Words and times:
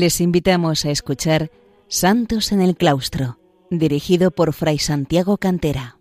Les 0.00 0.22
invitamos 0.22 0.86
a 0.86 0.90
escuchar 0.90 1.50
Santos 1.86 2.52
en 2.52 2.62
el 2.62 2.74
Claustro, 2.74 3.38
dirigido 3.70 4.30
por 4.30 4.54
Fray 4.54 4.78
Santiago 4.78 5.36
Cantera. 5.36 5.98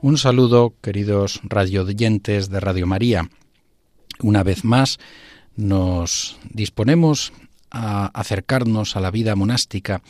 Un 0.00 0.18
saludo, 0.18 0.74
queridos 0.80 1.40
radioyentes 1.44 2.50
de 2.50 2.58
Radio 2.58 2.88
María. 2.88 3.30
Una 4.18 4.42
vez 4.42 4.64
más 4.64 4.98
nos 5.56 6.38
disponemos 6.50 7.32
a 7.70 8.06
acercarnos 8.06 8.96
a 8.96 9.00
la 9.00 9.10
vida 9.10 9.34
monástica 9.34 10.02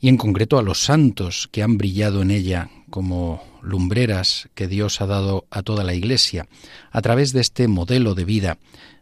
y 0.00 0.08
en 0.08 0.16
concreto 0.18 0.58
a 0.58 0.62
los 0.62 0.82
santos 0.82 1.48
que 1.50 1.62
han 1.62 1.78
brillado 1.78 2.22
en 2.22 2.30
ella 2.30 2.68
como 2.90 3.42
lumbreras 3.62 4.48
que 4.54 4.68
Dios 4.68 5.00
ha 5.00 5.06
dado 5.06 5.46
a 5.50 5.62
toda 5.62 5.82
la 5.82 5.94
Iglesia 5.94 6.46
a 6.90 7.02
través 7.02 7.32
de 7.32 7.40
este 7.40 7.68
modelo 7.68 8.14
de 8.14 8.24
vida, 8.24 8.58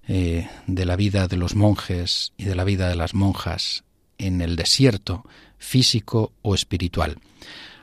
eh, 0.07 0.49
de 0.67 0.85
la 0.87 0.97
vida 0.97 1.27
de 1.27 1.37
los 1.37 1.57
monjes 1.57 2.33
y 2.39 2.45
de 2.45 2.55
la 2.55 2.65
vida 2.65 2.89
de 2.89 2.95
las 2.95 3.15
monjas 3.15 3.85
en 4.17 4.41
el 4.41 4.57
desierto 4.57 5.25
físico 5.59 6.33
o 6.43 6.55
espiritual. 6.55 7.19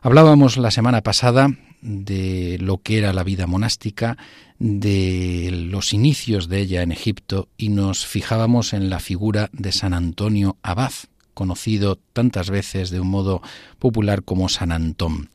Hablábamos 0.02 0.58
la 0.58 0.72
semana 0.72 1.02
pasada 1.02 1.50
de 1.81 2.58
lo 2.59 2.78
que 2.78 2.98
era 2.98 3.14
la 3.14 3.23
vida 3.23 3.48
monástica, 3.48 4.18
de 4.62 5.50
los 5.52 5.92
inicios 5.92 6.48
de 6.48 6.59
ella 6.59 6.84
en 6.84 6.92
Egipto 6.92 7.50
y 7.58 7.70
nos 7.70 8.06
fijábamos 8.06 8.73
en 8.73 8.92
la 8.92 9.00
figura 9.00 9.50
de 9.53 9.72
San 9.72 9.95
Antonio 9.95 10.58
Abad, 10.62 10.92
conocido 11.34 11.98
tantas 12.14 12.52
veces 12.52 12.92
de 12.92 13.00
un 13.00 13.08
modo 13.08 13.42
popular 13.80 14.22
como 14.23 14.50
San 14.50 14.72
Antón. 14.72 15.31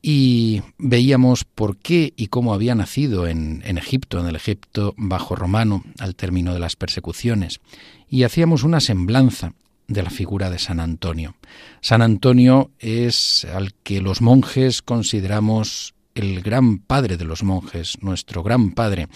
Y 0.00 0.62
veíamos 0.78 1.42
por 1.42 1.76
qué 1.76 2.12
y 2.16 2.28
cómo 2.28 2.54
había 2.54 2.76
nacido 2.76 3.26
en, 3.26 3.62
en 3.66 3.78
Egipto, 3.78 4.20
en 4.20 4.26
el 4.26 4.36
Egipto 4.36 4.94
bajo 4.96 5.34
romano, 5.34 5.82
al 5.98 6.14
término 6.14 6.54
de 6.54 6.60
las 6.60 6.76
persecuciones, 6.76 7.60
y 8.08 8.22
hacíamos 8.22 8.62
una 8.62 8.78
semblanza 8.78 9.54
de 9.88 10.04
la 10.04 10.10
figura 10.10 10.50
de 10.50 10.60
San 10.60 10.78
Antonio. 10.78 11.34
San 11.80 12.00
Antonio 12.00 12.70
es 12.78 13.44
al 13.52 13.74
que 13.74 14.00
los 14.00 14.20
monjes 14.20 14.82
consideramos 14.82 15.95
el 16.16 16.40
gran 16.40 16.78
padre 16.78 17.16
de 17.16 17.24
los 17.24 17.44
monjes, 17.44 17.98
nuestro 18.00 18.42
gran 18.42 18.72
padre, 18.72 19.08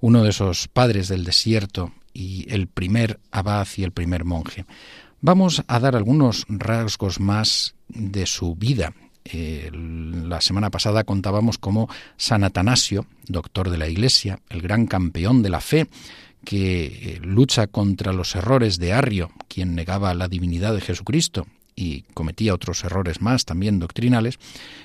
uno 0.00 0.22
de 0.22 0.30
esos 0.30 0.68
padres 0.68 1.08
del 1.08 1.24
desierto 1.24 1.92
y 2.14 2.46
el 2.48 2.68
primer 2.68 3.20
abad 3.30 3.66
y 3.76 3.82
el 3.82 3.90
primer 3.90 4.24
monje. 4.24 4.64
Vamos 5.20 5.62
a 5.66 5.80
dar 5.80 5.96
algunos 5.96 6.46
rasgos 6.48 7.20
más 7.20 7.74
de 7.88 8.26
su 8.26 8.54
vida. 8.54 8.94
la 9.32 10.40
semana 10.40 10.70
pasada 10.70 11.04
contábamos 11.04 11.58
cómo 11.58 11.88
San 12.16 12.44
Atanasio, 12.44 13.06
doctor 13.26 13.70
de 13.70 13.78
la 13.78 13.88
Iglesia, 13.88 14.38
el 14.48 14.62
gran 14.62 14.86
campeón 14.86 15.42
de 15.42 15.50
la 15.50 15.60
fe, 15.60 15.88
que 16.44 16.84
eh, 16.84 17.20
lucha 17.22 17.66
contra 17.66 18.12
los 18.12 18.36
errores 18.36 18.78
de 18.78 18.92
Arrio, 18.92 19.30
quien 19.48 19.74
negaba 19.74 20.12
la 20.14 20.28
divinidad 20.28 20.74
de 20.74 20.82
Jesucristo 20.82 21.46
y 21.76 22.02
cometía 22.14 22.54
otros 22.54 22.84
errores 22.84 23.20
más 23.20 23.44
también 23.44 23.78
doctrinales, 23.78 24.38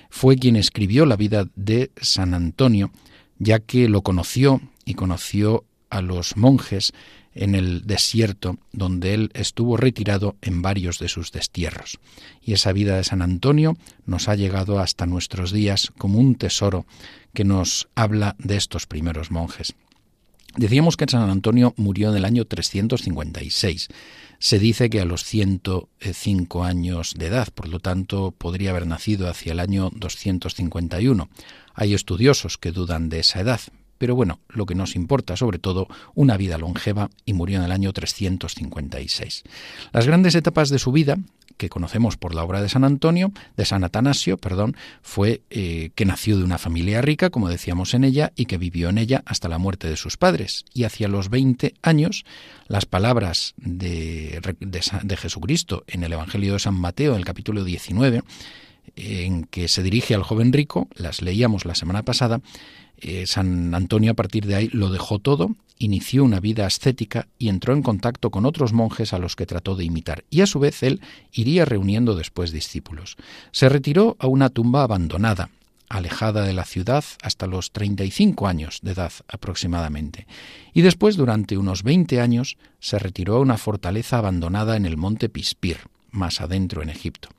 fue 0.10 0.38
quien 0.38 0.56
escribió 0.56 1.06
la 1.06 1.16
vida 1.16 1.48
de 1.56 1.92
San 2.02 2.34
Antonio, 2.34 2.92
ya 3.38 3.60
que 3.60 3.90
lo 3.90 4.02
conoció 4.02 4.62
y 4.86 4.96
conoció 4.96 5.66
a 5.90 6.02
los 6.02 6.38
monjes 6.38 6.94
en 7.34 7.56
el 7.56 7.86
desierto 7.86 8.58
donde 8.72 9.14
él 9.14 9.32
estuvo 9.34 9.78
retirado 9.78 10.36
en 10.42 10.62
varios 10.62 11.00
de 11.00 11.08
sus 11.08 11.32
destierros. 11.32 12.00
Y 12.42 12.54
esa 12.54 12.72
vida 12.74 12.98
de 12.98 13.04
San 13.04 13.22
Antonio 13.22 13.78
nos 14.06 14.28
ha 14.28 14.36
llegado 14.36 14.80
hasta 14.80 15.06
nuestros 15.06 15.52
días 15.52 15.92
como 15.98 16.20
un 16.20 16.36
tesoro 16.36 16.86
que 17.34 17.44
nos 17.44 17.88
habla 17.96 18.36
de 18.40 18.58
estos 18.58 18.88
primeros 18.88 19.32
monjes. 19.32 19.76
Decíamos 20.58 20.98
que 20.98 21.06
San 21.08 21.30
Antonio 21.30 21.74
murió 21.78 22.10
en 22.10 22.18
el 22.18 22.26
año 22.26 22.46
356. 22.46 23.88
Se 24.40 24.58
dice 24.58 24.90
que 24.90 25.02
a 25.02 25.06
los 25.06 25.26
105 25.26 26.64
años 26.64 27.14
de 27.18 27.28
edad, 27.28 27.50
por 27.54 27.68
lo 27.68 27.80
tanto 27.80 28.32
podría 28.32 28.72
haber 28.72 28.88
nacido 28.88 29.30
hacia 29.30 29.52
el 29.52 29.60
año 29.60 29.92
251. 29.94 31.30
Hay 31.74 31.94
estudiosos 31.94 32.58
que 32.58 32.72
dudan 32.72 33.10
de 33.10 33.20
esa 33.20 33.42
edad, 33.42 33.60
pero 33.98 34.16
bueno, 34.16 34.40
lo 34.48 34.66
que 34.66 34.76
nos 34.76 34.96
importa 34.96 35.36
sobre 35.36 35.60
todo, 35.60 35.90
una 36.16 36.38
vida 36.38 36.58
longeva 36.58 37.10
y 37.26 37.34
murió 37.34 37.58
en 37.58 37.66
el 37.66 37.72
año 37.74 37.92
356. 37.92 39.44
Las 39.92 40.08
grandes 40.08 40.36
etapas 40.36 40.70
de 40.70 40.80
su 40.80 40.94
vida 40.94 41.18
que 41.60 41.70
conocemos 41.70 42.16
por 42.16 42.34
la 42.34 42.44
obra 42.44 42.62
de 42.62 42.70
San 42.70 42.86
Antonio, 42.86 43.32
de 43.58 43.66
San 43.66 43.84
Atanasio, 43.84 44.38
perdón, 44.38 44.78
fue 45.02 45.42
eh, 45.50 45.92
que 45.94 46.06
nació 46.06 46.38
de 46.38 46.46
una 46.46 46.58
familia 46.58 47.02
rica, 47.02 47.30
como 47.30 47.50
decíamos 47.50 47.94
en 47.94 48.06
ella, 48.06 48.32
y 48.36 48.46
que 48.46 48.58
vivió 48.58 48.88
en 48.90 48.98
ella 48.98 49.22
hasta 49.26 49.50
la 49.50 49.58
muerte 49.58 49.90
de 49.90 49.98
sus 49.98 50.16
padres. 50.16 50.64
Y 50.74 50.86
hacia 50.86 51.10
los 51.10 51.30
20 51.30 51.76
años, 51.82 52.24
las 52.68 52.86
palabras 52.86 53.54
de, 53.58 54.42
de 54.58 55.18
Jesucristo 55.18 55.84
en 55.88 56.06
el 56.06 56.14
Evangelio 56.14 56.54
de 56.54 56.60
San 56.60 56.76
Mateo, 56.76 57.12
en 57.12 57.20
el 57.20 57.26
capítulo 57.26 57.66
19, 57.66 58.24
en 58.96 59.46
que 59.46 59.68
se 59.68 59.84
dirige 59.84 60.16
al 60.16 60.24
joven 60.24 60.54
rico, 60.54 60.88
las 60.96 61.22
leíamos 61.22 61.66
la 61.66 61.76
semana 61.76 62.04
pasada, 62.04 62.42
eh, 63.02 63.26
San 63.28 63.74
Antonio 63.74 64.12
a 64.12 64.16
partir 64.16 64.46
de 64.46 64.56
ahí 64.56 64.70
lo 64.74 64.90
dejó 64.90 65.20
todo, 65.20 65.56
inició 65.78 66.24
una 66.24 66.42
vida 66.42 66.66
ascética 66.66 67.28
y 67.38 67.48
entró 67.48 67.74
en 67.74 67.82
contacto 67.82 68.30
con 68.30 68.46
otros 68.46 68.74
monjes 68.74 69.14
a 69.14 69.20
los 69.20 69.36
que 69.36 69.46
trató 69.46 69.76
de 69.76 69.86
imitar, 69.86 70.26
y 70.30 70.42
a 70.42 70.48
su 70.48 70.60
vez 70.60 70.84
él 70.84 71.02
iría 71.32 71.66
reuniendo 71.66 72.16
después 72.16 72.52
discípulos. 72.52 73.16
Se 73.52 73.70
retiró 73.70 74.18
a 74.20 74.28
una 74.28 74.50
tumba 74.50 74.84
abandonada, 74.84 75.50
alejada 75.88 76.44
de 76.44 76.54
la 76.54 76.66
ciudad 76.66 77.04
hasta 77.24 77.48
los 77.48 77.72
35 77.72 78.48
años 78.48 78.80
de 78.82 78.92
edad 78.92 79.14
aproximadamente, 79.28 80.28
y 80.74 80.82
después 80.82 81.16
durante 81.16 81.58
unos 81.58 81.84
20 81.84 82.20
años 82.20 82.58
se 82.80 83.00
retiró 83.00 83.38
a 83.38 83.40
una 83.40 83.58
fortaleza 83.58 84.18
abandonada 84.18 84.76
en 84.76 84.86
el 84.86 84.98
monte 84.98 85.30
Pispir, 85.30 85.78
más 86.12 86.42
adentro 86.42 86.82
en 86.82 86.90
Egipto. 86.90 87.30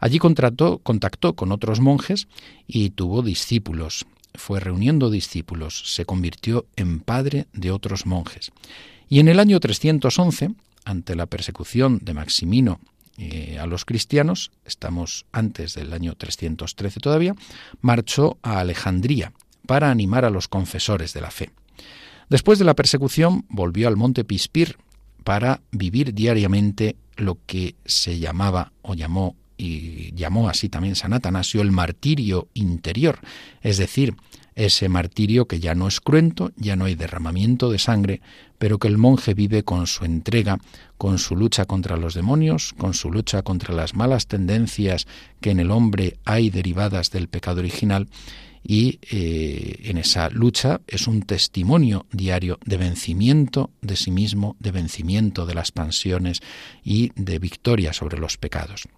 Allí 0.00 0.18
contactó 0.18 1.34
con 1.34 1.52
otros 1.52 1.80
monjes 1.80 2.28
y 2.66 2.90
tuvo 2.90 3.22
discípulos, 3.22 4.06
fue 4.34 4.60
reuniendo 4.60 5.10
discípulos, 5.10 5.94
se 5.94 6.04
convirtió 6.04 6.66
en 6.76 7.00
padre 7.00 7.46
de 7.52 7.70
otros 7.70 8.06
monjes. 8.06 8.52
Y 9.08 9.18
en 9.18 9.28
el 9.28 9.40
año 9.40 9.58
311, 9.58 10.50
ante 10.84 11.16
la 11.16 11.26
persecución 11.26 11.98
de 12.02 12.14
Maximino 12.14 12.80
eh, 13.18 13.58
a 13.58 13.66
los 13.66 13.84
cristianos, 13.84 14.50
estamos 14.64 15.26
antes 15.32 15.74
del 15.74 15.92
año 15.92 16.14
313 16.14 17.00
todavía, 17.00 17.34
marchó 17.80 18.38
a 18.42 18.60
Alejandría 18.60 19.32
para 19.66 19.90
animar 19.90 20.24
a 20.24 20.30
los 20.30 20.48
confesores 20.48 21.12
de 21.12 21.20
la 21.20 21.30
fe. 21.30 21.50
Después 22.28 22.58
de 22.58 22.64
la 22.64 22.74
persecución 22.74 23.44
volvió 23.48 23.88
al 23.88 23.96
monte 23.96 24.24
Pispir 24.24 24.76
para 25.24 25.60
vivir 25.72 26.14
diariamente 26.14 26.96
lo 27.16 27.38
que 27.46 27.74
se 27.84 28.18
llamaba 28.18 28.72
o 28.82 28.94
llamó 28.94 29.36
y 29.56 30.14
llamó 30.14 30.48
así 30.48 30.70
también 30.70 30.96
San 30.96 31.12
Atanasio 31.12 31.60
el 31.60 31.70
martirio 31.70 32.48
interior, 32.54 33.18
es 33.60 33.76
decir, 33.76 34.14
ese 34.54 34.88
martirio 34.88 35.46
que 35.46 35.60
ya 35.60 35.74
no 35.74 35.86
es 35.88 36.00
cruento, 36.00 36.52
ya 36.56 36.76
no 36.76 36.86
hay 36.86 36.94
derramamiento 36.94 37.70
de 37.70 37.78
sangre, 37.78 38.20
pero 38.58 38.78
que 38.78 38.88
el 38.88 38.98
monje 38.98 39.34
vive 39.34 39.62
con 39.62 39.86
su 39.86 40.04
entrega, 40.04 40.58
con 40.98 41.18
su 41.18 41.36
lucha 41.36 41.64
contra 41.64 41.96
los 41.96 42.14
demonios, 42.14 42.74
con 42.76 42.94
su 42.94 43.10
lucha 43.10 43.42
contra 43.42 43.74
las 43.74 43.94
malas 43.94 44.26
tendencias 44.26 45.06
que 45.40 45.50
en 45.50 45.60
el 45.60 45.70
hombre 45.70 46.18
hay 46.24 46.50
derivadas 46.50 47.10
del 47.10 47.28
pecado 47.28 47.60
original, 47.60 48.08
y 48.62 48.98
eh, 49.10 49.80
en 49.84 49.98
esa 49.98 50.28
lucha 50.28 50.80
es 50.86 51.06
un 51.06 51.22
testimonio 51.22 52.06
diario 52.12 52.58
de 52.64 52.76
vencimiento 52.76 53.70
de 53.80 53.96
sí 53.96 54.10
mismo, 54.10 54.56
de 54.58 54.70
vencimiento 54.70 55.46
de 55.46 55.54
las 55.54 55.72
pasiones 55.72 56.40
y 56.84 57.12
de 57.14 57.38
victoria 57.38 57.92
sobre 57.92 58.18
los 58.18 58.36
pecados. 58.36 58.88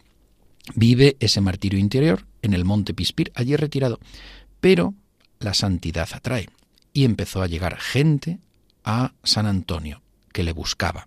Vive 0.75 1.17
ese 1.21 1.41
martirio 1.41 1.79
interior 1.79 2.27
en 2.43 2.55
el 2.55 2.65
monte 2.65 2.95
Pispir, 2.95 3.33
allí 3.35 3.57
retirado, 3.57 3.99
pero 4.61 4.95
la 5.39 5.55
santidad 5.55 6.09
atrae 6.13 6.49
y 6.93 7.05
empezó 7.05 7.43
a 7.43 7.47
llegar 7.47 7.79
gente 7.79 8.39
a 8.85 9.13
San 9.23 9.47
Antonio 9.47 10.03
que 10.33 10.43
le 10.43 10.53
buscaba. 10.53 11.07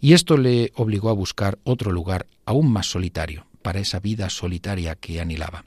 Y 0.00 0.12
esto 0.12 0.36
le 0.36 0.72
obligó 0.74 1.10
a 1.10 1.14
buscar 1.14 1.58
otro 1.64 1.90
lugar 1.90 2.26
aún 2.44 2.70
más 2.70 2.86
solitario 2.86 3.46
para 3.62 3.80
esa 3.80 3.98
vida 4.00 4.30
solitaria 4.30 4.94
que 4.94 5.20
anhelaba. 5.20 5.64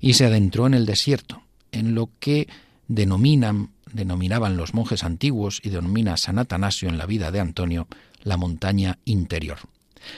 Y 0.00 0.14
se 0.14 0.24
adentró 0.24 0.66
en 0.66 0.74
el 0.74 0.86
desierto, 0.86 1.41
en 1.72 1.94
lo 1.94 2.10
que 2.20 2.48
denominaban 2.88 4.56
los 4.56 4.74
monjes 4.74 5.04
antiguos 5.04 5.60
y 5.62 5.70
denomina 5.70 6.16
San 6.16 6.38
Atanasio 6.38 6.88
en 6.88 6.98
la 6.98 7.06
vida 7.06 7.30
de 7.30 7.40
Antonio 7.40 7.88
la 8.22 8.36
montaña 8.36 8.98
interior. 9.04 9.58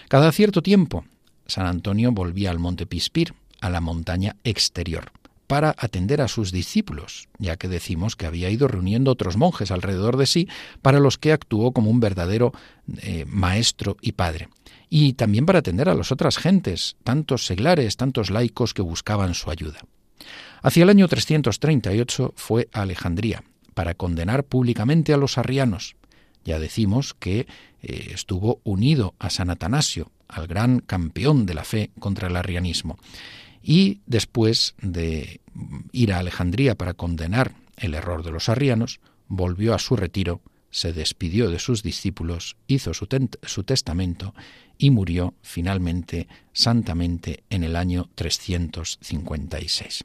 Cada 0.08 0.32
cierto 0.32 0.62
tiempo 0.62 1.04
San 1.46 1.66
Antonio 1.66 2.12
volvía 2.12 2.50
al 2.50 2.58
monte 2.58 2.86
Pispir, 2.86 3.34
a 3.60 3.70
la 3.70 3.80
montaña 3.80 4.36
exterior, 4.44 5.12
para 5.46 5.74
atender 5.78 6.20
a 6.20 6.28
sus 6.28 6.52
discípulos, 6.52 7.28
ya 7.38 7.56
que 7.56 7.68
decimos 7.68 8.16
que 8.16 8.26
había 8.26 8.50
ido 8.50 8.68
reuniendo 8.68 9.10
otros 9.10 9.36
monjes 9.36 9.70
alrededor 9.70 10.16
de 10.16 10.26
sí, 10.26 10.48
para 10.82 11.00
los 11.00 11.18
que 11.18 11.32
actuó 11.32 11.72
como 11.72 11.90
un 11.90 12.00
verdadero 12.00 12.52
eh, 12.98 13.24
maestro 13.26 13.96
y 14.00 14.12
padre. 14.12 14.48
Y 14.88 15.14
también 15.14 15.44
para 15.44 15.58
atender 15.58 15.88
a 15.88 15.94
las 15.94 16.12
otras 16.12 16.38
gentes, 16.38 16.96
tantos 17.04 17.46
seglares, 17.46 17.96
tantos 17.96 18.30
laicos 18.30 18.74
que 18.74 18.82
buscaban 18.82 19.34
su 19.34 19.50
ayuda. 19.50 19.80
Hacia 20.62 20.82
el 20.82 20.90
año 20.90 21.08
338 21.08 22.34
fue 22.36 22.68
a 22.72 22.82
Alejandría 22.82 23.44
para 23.74 23.94
condenar 23.94 24.44
públicamente 24.44 25.12
a 25.12 25.16
los 25.16 25.36
arrianos. 25.38 25.96
Ya 26.44 26.58
decimos 26.58 27.14
que 27.14 27.46
eh, 27.82 28.10
estuvo 28.12 28.60
unido 28.64 29.14
a 29.18 29.30
San 29.30 29.50
Atanasio, 29.50 30.10
al 30.28 30.46
gran 30.46 30.80
campeón 30.80 31.46
de 31.46 31.54
la 31.54 31.64
fe 31.64 31.90
contra 31.98 32.28
el 32.28 32.36
arrianismo. 32.36 32.98
Y 33.62 34.00
después 34.06 34.74
de 34.80 35.40
ir 35.92 36.12
a 36.12 36.18
Alejandría 36.18 36.74
para 36.74 36.94
condenar 36.94 37.54
el 37.76 37.94
error 37.94 38.22
de 38.22 38.30
los 38.30 38.48
arrianos, 38.48 39.00
volvió 39.28 39.74
a 39.74 39.78
su 39.78 39.96
retiro, 39.96 40.40
se 40.70 40.92
despidió 40.92 41.50
de 41.50 41.58
sus 41.58 41.82
discípulos, 41.82 42.56
hizo 42.66 42.94
su, 42.94 43.08
su 43.42 43.64
testamento 43.64 44.34
y 44.76 44.90
murió 44.90 45.34
finalmente 45.42 46.28
santamente 46.52 47.44
en 47.48 47.64
el 47.64 47.76
año 47.76 48.10
356. 48.16 50.04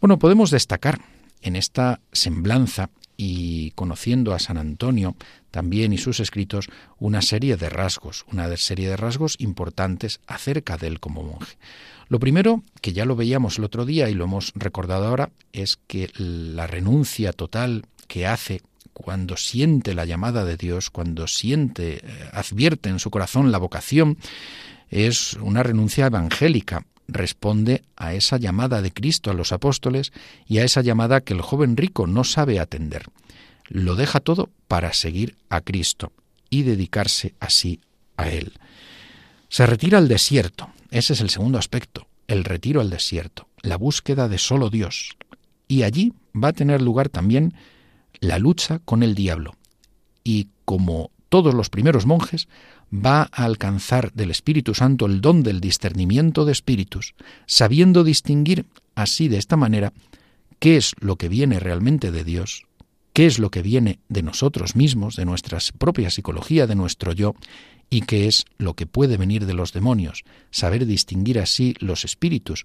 Bueno, 0.00 0.18
podemos 0.18 0.50
destacar 0.50 1.00
en 1.42 1.56
esta 1.56 2.00
semblanza 2.12 2.90
y 3.16 3.70
conociendo 3.72 4.34
a 4.34 4.38
San 4.38 4.58
Antonio 4.58 5.14
también 5.50 5.92
y 5.92 5.98
sus 5.98 6.20
escritos 6.20 6.68
una 6.98 7.22
serie 7.22 7.56
de 7.56 7.68
rasgos, 7.68 8.24
una 8.32 8.54
serie 8.56 8.88
de 8.88 8.96
rasgos 8.96 9.36
importantes 9.38 10.20
acerca 10.26 10.76
de 10.76 10.88
él 10.88 11.00
como 11.00 11.22
monje. 11.22 11.56
Lo 12.08 12.18
primero, 12.18 12.62
que 12.80 12.92
ya 12.92 13.04
lo 13.04 13.16
veíamos 13.16 13.58
el 13.58 13.64
otro 13.64 13.84
día 13.84 14.10
y 14.10 14.14
lo 14.14 14.24
hemos 14.24 14.52
recordado 14.54 15.06
ahora, 15.06 15.30
es 15.52 15.78
que 15.86 16.10
la 16.16 16.66
renuncia 16.66 17.32
total 17.32 17.84
que 18.08 18.26
hace 18.26 18.62
cuando 18.92 19.36
siente 19.36 19.94
la 19.94 20.04
llamada 20.04 20.44
de 20.44 20.56
Dios, 20.56 20.90
cuando 20.90 21.26
siente, 21.26 21.96
eh, 21.96 22.30
advierte 22.32 22.88
en 22.88 22.98
su 22.98 23.10
corazón 23.10 23.52
la 23.52 23.58
vocación, 23.58 24.18
es 24.88 25.34
una 25.34 25.62
renuncia 25.62 26.06
evangélica, 26.06 26.86
responde 27.08 27.84
a 27.96 28.14
esa 28.14 28.36
llamada 28.36 28.82
de 28.82 28.92
Cristo 28.92 29.30
a 29.30 29.34
los 29.34 29.52
apóstoles 29.52 30.12
y 30.46 30.58
a 30.58 30.64
esa 30.64 30.80
llamada 30.80 31.20
que 31.20 31.34
el 31.34 31.42
joven 31.42 31.76
rico 31.76 32.06
no 32.06 32.24
sabe 32.24 32.60
atender. 32.60 33.06
Lo 33.68 33.94
deja 33.94 34.20
todo 34.20 34.50
para 34.68 34.92
seguir 34.92 35.36
a 35.48 35.60
Cristo 35.60 36.12
y 36.50 36.62
dedicarse 36.62 37.34
así 37.40 37.80
a 38.16 38.28
Él. 38.28 38.52
Se 39.48 39.66
retira 39.66 39.98
al 39.98 40.08
desierto. 40.08 40.68
Ese 40.90 41.14
es 41.14 41.20
el 41.20 41.30
segundo 41.30 41.58
aspecto, 41.58 42.06
el 42.28 42.44
retiro 42.44 42.80
al 42.80 42.90
desierto, 42.90 43.48
la 43.62 43.76
búsqueda 43.76 44.28
de 44.28 44.38
solo 44.38 44.70
Dios. 44.70 45.16
Y 45.66 45.82
allí 45.82 46.12
va 46.34 46.48
a 46.48 46.52
tener 46.52 46.82
lugar 46.82 47.08
también 47.08 47.54
la 48.20 48.38
lucha 48.38 48.80
con 48.84 49.02
el 49.02 49.14
diablo. 49.14 49.54
Y 50.22 50.48
como 50.64 51.10
todos 51.34 51.52
los 51.52 51.68
primeros 51.68 52.06
monjes, 52.06 52.46
va 52.94 53.22
a 53.32 53.44
alcanzar 53.44 54.12
del 54.12 54.30
Espíritu 54.30 54.72
Santo 54.72 55.04
el 55.06 55.20
don 55.20 55.42
del 55.42 55.60
discernimiento 55.60 56.44
de 56.44 56.52
espíritus, 56.52 57.16
sabiendo 57.44 58.04
distinguir 58.04 58.66
así 58.94 59.26
de 59.26 59.38
esta 59.38 59.56
manera 59.56 59.92
qué 60.60 60.76
es 60.76 60.94
lo 61.00 61.16
que 61.16 61.28
viene 61.28 61.58
realmente 61.58 62.12
de 62.12 62.22
Dios, 62.22 62.68
qué 63.12 63.26
es 63.26 63.40
lo 63.40 63.50
que 63.50 63.62
viene 63.62 63.98
de 64.08 64.22
nosotros 64.22 64.76
mismos, 64.76 65.16
de 65.16 65.24
nuestra 65.24 65.58
propia 65.76 66.08
psicología, 66.08 66.68
de 66.68 66.76
nuestro 66.76 67.10
yo, 67.10 67.34
y 67.90 68.02
qué 68.02 68.28
es 68.28 68.44
lo 68.56 68.74
que 68.74 68.86
puede 68.86 69.16
venir 69.16 69.44
de 69.44 69.54
los 69.54 69.72
demonios, 69.72 70.22
saber 70.52 70.86
distinguir 70.86 71.40
así 71.40 71.74
los 71.80 72.04
espíritus. 72.04 72.62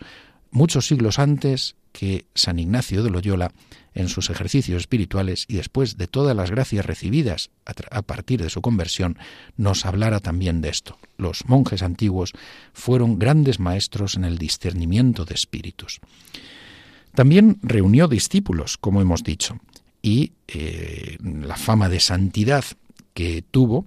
Muchos 0.51 0.87
siglos 0.87 1.19
antes 1.19 1.75
que 1.91 2.25
San 2.33 2.59
Ignacio 2.59 3.03
de 3.03 3.09
Loyola 3.09 3.51
en 3.93 4.07
sus 4.07 4.29
ejercicios 4.29 4.81
espirituales 4.81 5.45
y 5.47 5.55
después 5.55 5.97
de 5.97 6.07
todas 6.07 6.35
las 6.35 6.51
gracias 6.51 6.85
recibidas 6.85 7.49
a, 7.65 8.01
partir 8.01 8.41
de 8.41 8.49
su 8.49 8.61
conversión, 8.61 9.17
nos 9.57 9.85
hablara 9.85 10.19
también 10.19 10.61
de 10.61 10.69
esto. 10.69 10.97
Los 11.17 11.47
monjes 11.47 11.81
antiguos 11.81 12.33
fueron 12.73 13.19
grandes 13.19 13.59
maestros 13.59 14.15
en 14.15 14.23
el 14.23 14.37
discernimiento 14.37 15.25
de 15.25 15.33
espíritus. 15.33 15.99
También 17.13 17.57
reunió 17.61 18.07
discípulos, 18.07 18.77
como 18.77 19.01
hemos 19.01 19.23
dicho, 19.23 19.59
y 20.01 20.31
eh, 20.47 21.17
la 21.21 21.57
fama 21.57 21.89
de 21.89 21.99
santidad 21.99 22.63
que 23.13 23.41
tuvo 23.41 23.85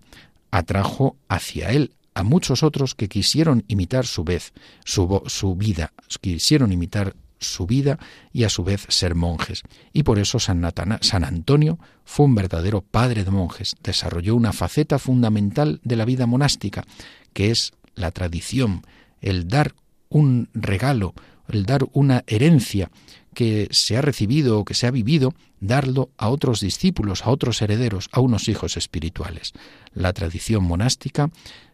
atrajo 0.51 1.17
hacia 1.29 1.71
él 1.71 1.93
a 2.15 2.23
muchos 2.23 2.63
otros 2.63 2.95
que 2.95 3.09
quisieron 3.09 3.65
imitar 3.69 4.07
su 4.07 4.25
vez 4.25 4.53
su, 4.85 5.57
vida, 5.57 5.93
quisieron 6.21 6.73
imitar 6.73 7.15
su 7.39 7.67
vida 7.67 7.99
y 8.33 8.45
a 8.45 8.49
su 8.49 8.65
vez 8.65 8.87
ser 8.89 9.15
monjes. 9.15 9.63
Y 9.93 10.03
por 10.03 10.19
eso 10.19 10.39
San, 10.39 10.63
San 11.01 11.25
Antonio 11.25 11.79
fue 12.05 12.27
un 12.27 12.35
verdadero 12.35 12.83
padre 12.83 13.25
de 13.25 13.31
monjes, 13.31 13.77
desarrolló 13.83 14.37
una 14.37 14.53
faceta 14.53 14.99
fundamental 14.99 15.81
de 15.85 15.97
la 15.97 16.05
vida 16.05 16.27
monástica, 16.27 16.85
que 17.33 17.51
es 17.51 17.73
la 17.95 18.11
tradición, 18.11 18.85
el 19.21 19.49
dar 19.49 19.75
un 20.09 20.49
regalo, 20.55 21.15
el 21.49 21.65
dar 21.65 21.87
una 21.93 22.25
herencia 22.27 22.91
que 23.35 23.69
se 23.71 23.97
ha 23.97 24.03
recibido 24.03 24.59
o 24.59 24.65
que 24.65 24.75
se 24.75 24.87
ha 24.87 24.91
vivido, 24.91 25.35
darlo 25.61 26.11
a 26.19 26.29
otros 26.29 26.61
discípulos, 26.61 27.25
a 27.25 27.31
otros 27.31 27.63
herederos, 27.63 28.09
a 28.13 28.21
unos 28.21 28.49
hijos 28.49 28.77
espirituales. 28.77 29.53
La 29.95 30.13
tradición 30.13 30.65
monástica 30.65 31.31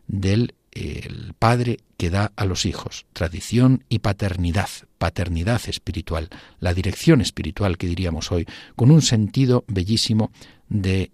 del 0.08 0.54
el 0.72 1.34
padre 1.38 1.78
que 1.96 2.10
da 2.10 2.32
a 2.36 2.44
los 2.44 2.64
hijos, 2.64 3.06
tradición 3.12 3.84
y 3.88 3.98
paternidad, 4.00 4.68
paternidad 4.98 5.60
espiritual, 5.66 6.28
la 6.60 6.74
dirección 6.74 7.20
espiritual 7.20 7.78
que 7.78 7.88
diríamos 7.88 8.30
hoy, 8.30 8.46
con 8.76 8.90
un 8.90 9.02
sentido 9.02 9.64
bellísimo 9.66 10.30
de 10.68 11.10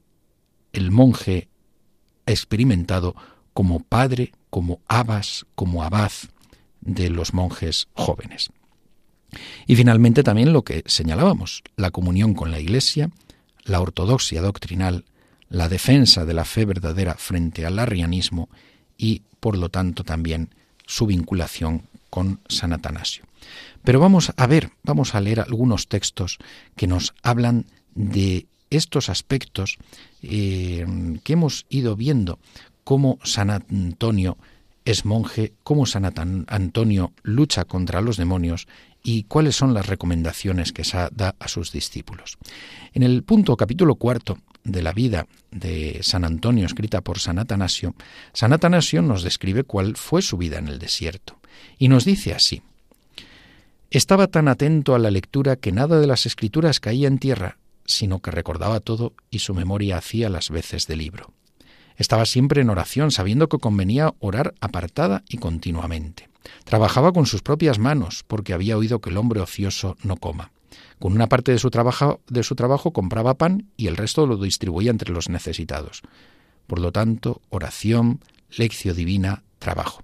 el 0.72 0.90
monje 0.90 1.48
experimentado 2.26 3.14
como 3.52 3.80
padre, 3.80 4.32
como 4.50 4.80
abas, 4.88 5.46
como 5.54 5.82
abad 5.82 6.12
de 6.80 7.08
los 7.08 7.32
monjes 7.32 7.88
jóvenes. 7.94 8.50
Y 9.66 9.76
finalmente 9.76 10.22
también 10.22 10.52
lo 10.52 10.62
que 10.62 10.82
señalábamos, 10.86 11.62
la 11.76 11.90
comunión 11.90 12.34
con 12.34 12.50
la 12.50 12.60
Iglesia, 12.60 13.10
la 13.64 13.80
ortodoxia 13.80 14.42
doctrinal, 14.42 15.04
la 15.48 15.68
defensa 15.68 16.24
de 16.24 16.34
la 16.34 16.44
fe 16.44 16.64
verdadera 16.64 17.14
frente 17.14 17.64
al 17.64 17.78
arrianismo 17.78 18.48
y, 18.96 19.22
por 19.40 19.56
lo 19.56 19.68
tanto, 19.68 20.04
también 20.04 20.50
su 20.86 21.06
vinculación 21.06 21.82
con 22.10 22.40
San 22.48 22.72
Atanasio. 22.72 23.24
Pero 23.82 24.00
vamos 24.00 24.32
a 24.36 24.46
ver, 24.46 24.70
vamos 24.82 25.14
a 25.14 25.20
leer 25.20 25.40
algunos 25.40 25.88
textos 25.88 26.38
que 26.76 26.86
nos 26.86 27.14
hablan 27.22 27.66
de 27.94 28.46
estos 28.70 29.08
aspectos 29.08 29.76
eh, 30.22 30.86
que 31.22 31.32
hemos 31.34 31.66
ido 31.68 31.96
viendo, 31.96 32.38
cómo 32.82 33.18
San 33.22 33.50
Antonio 33.50 34.36
es 34.84 35.04
monje, 35.04 35.52
cómo 35.62 35.86
San 35.86 36.04
Antonio 36.04 37.12
lucha 37.22 37.64
contra 37.64 38.00
los 38.00 38.16
demonios 38.16 38.66
y 39.02 39.24
cuáles 39.24 39.56
son 39.56 39.74
las 39.74 39.86
recomendaciones 39.86 40.72
que 40.72 40.82
da 41.12 41.34
a 41.38 41.48
sus 41.48 41.72
discípulos. 41.72 42.38
En 42.92 43.02
el 43.02 43.22
punto 43.22 43.56
capítulo 43.56 43.96
cuarto 43.96 44.38
de 44.64 44.82
la 44.82 44.92
vida 44.92 45.26
de 45.50 46.00
San 46.02 46.24
Antonio 46.24 46.66
escrita 46.66 47.02
por 47.02 47.18
San 47.18 47.38
Atanasio, 47.38 47.94
San 48.32 48.52
Atanasio 48.52 49.02
nos 49.02 49.22
describe 49.22 49.64
cuál 49.64 49.96
fue 49.96 50.22
su 50.22 50.36
vida 50.36 50.58
en 50.58 50.68
el 50.68 50.78
desierto 50.78 51.38
y 51.78 51.88
nos 51.88 52.04
dice 52.04 52.34
así. 52.34 52.62
Estaba 53.90 54.26
tan 54.26 54.48
atento 54.48 54.94
a 54.94 54.98
la 54.98 55.10
lectura 55.10 55.56
que 55.56 55.70
nada 55.70 56.00
de 56.00 56.06
las 56.06 56.26
escrituras 56.26 56.80
caía 56.80 57.06
en 57.06 57.18
tierra, 57.18 57.58
sino 57.86 58.20
que 58.20 58.32
recordaba 58.32 58.80
todo 58.80 59.12
y 59.30 59.38
su 59.40 59.54
memoria 59.54 59.98
hacía 59.98 60.28
las 60.28 60.50
veces 60.50 60.86
de 60.86 60.96
libro. 60.96 61.32
Estaba 61.96 62.26
siempre 62.26 62.62
en 62.62 62.70
oración, 62.70 63.12
sabiendo 63.12 63.48
que 63.48 63.58
convenía 63.58 64.14
orar 64.18 64.54
apartada 64.60 65.22
y 65.28 65.36
continuamente. 65.36 66.28
Trabajaba 66.64 67.12
con 67.12 67.26
sus 67.26 67.42
propias 67.42 67.78
manos, 67.78 68.24
porque 68.26 68.52
había 68.52 68.76
oído 68.76 69.00
que 69.00 69.10
el 69.10 69.16
hombre 69.16 69.40
ocioso 69.40 69.96
no 70.02 70.16
coma. 70.16 70.50
Con 70.98 71.12
una 71.12 71.28
parte 71.28 71.52
de 71.52 71.58
su, 71.58 71.70
trabajo, 71.70 72.92
compraba 72.92 73.34
pan 73.34 73.70
y 73.76 73.86
el 73.86 73.96
resto 73.96 74.26
lo 74.26 74.36
distribuía 74.36 74.90
entre 74.90 75.12
los 75.12 75.28
necesitados. 75.28 76.02
Por 76.66 76.78
lo 76.78 76.92
tanto, 76.92 77.42
oración, 77.50 78.20
lección 78.56 78.96
divina, 78.96 79.42
trabajo. 79.58 80.02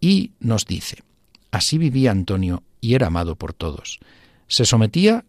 Y 0.00 0.32
nos 0.40 0.66
dice, 0.66 1.02
así 1.50 1.78
vivía 1.78 2.10
Antonio 2.10 2.62
y 2.80 2.94
era 2.94 3.06
amado 3.06 3.36
por 3.36 3.54
todos. 3.54 4.00
Se 4.46 4.64
sometía 4.64 5.24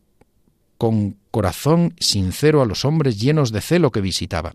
con 0.78 1.18
corazón 1.32 1.94
sincero 2.00 2.62
a 2.62 2.66
los 2.66 2.84
hombres 2.86 3.20
llenos 3.20 3.52
de 3.52 3.62
celo 3.62 3.92
que 3.92 4.02
visitaba, 4.02 4.54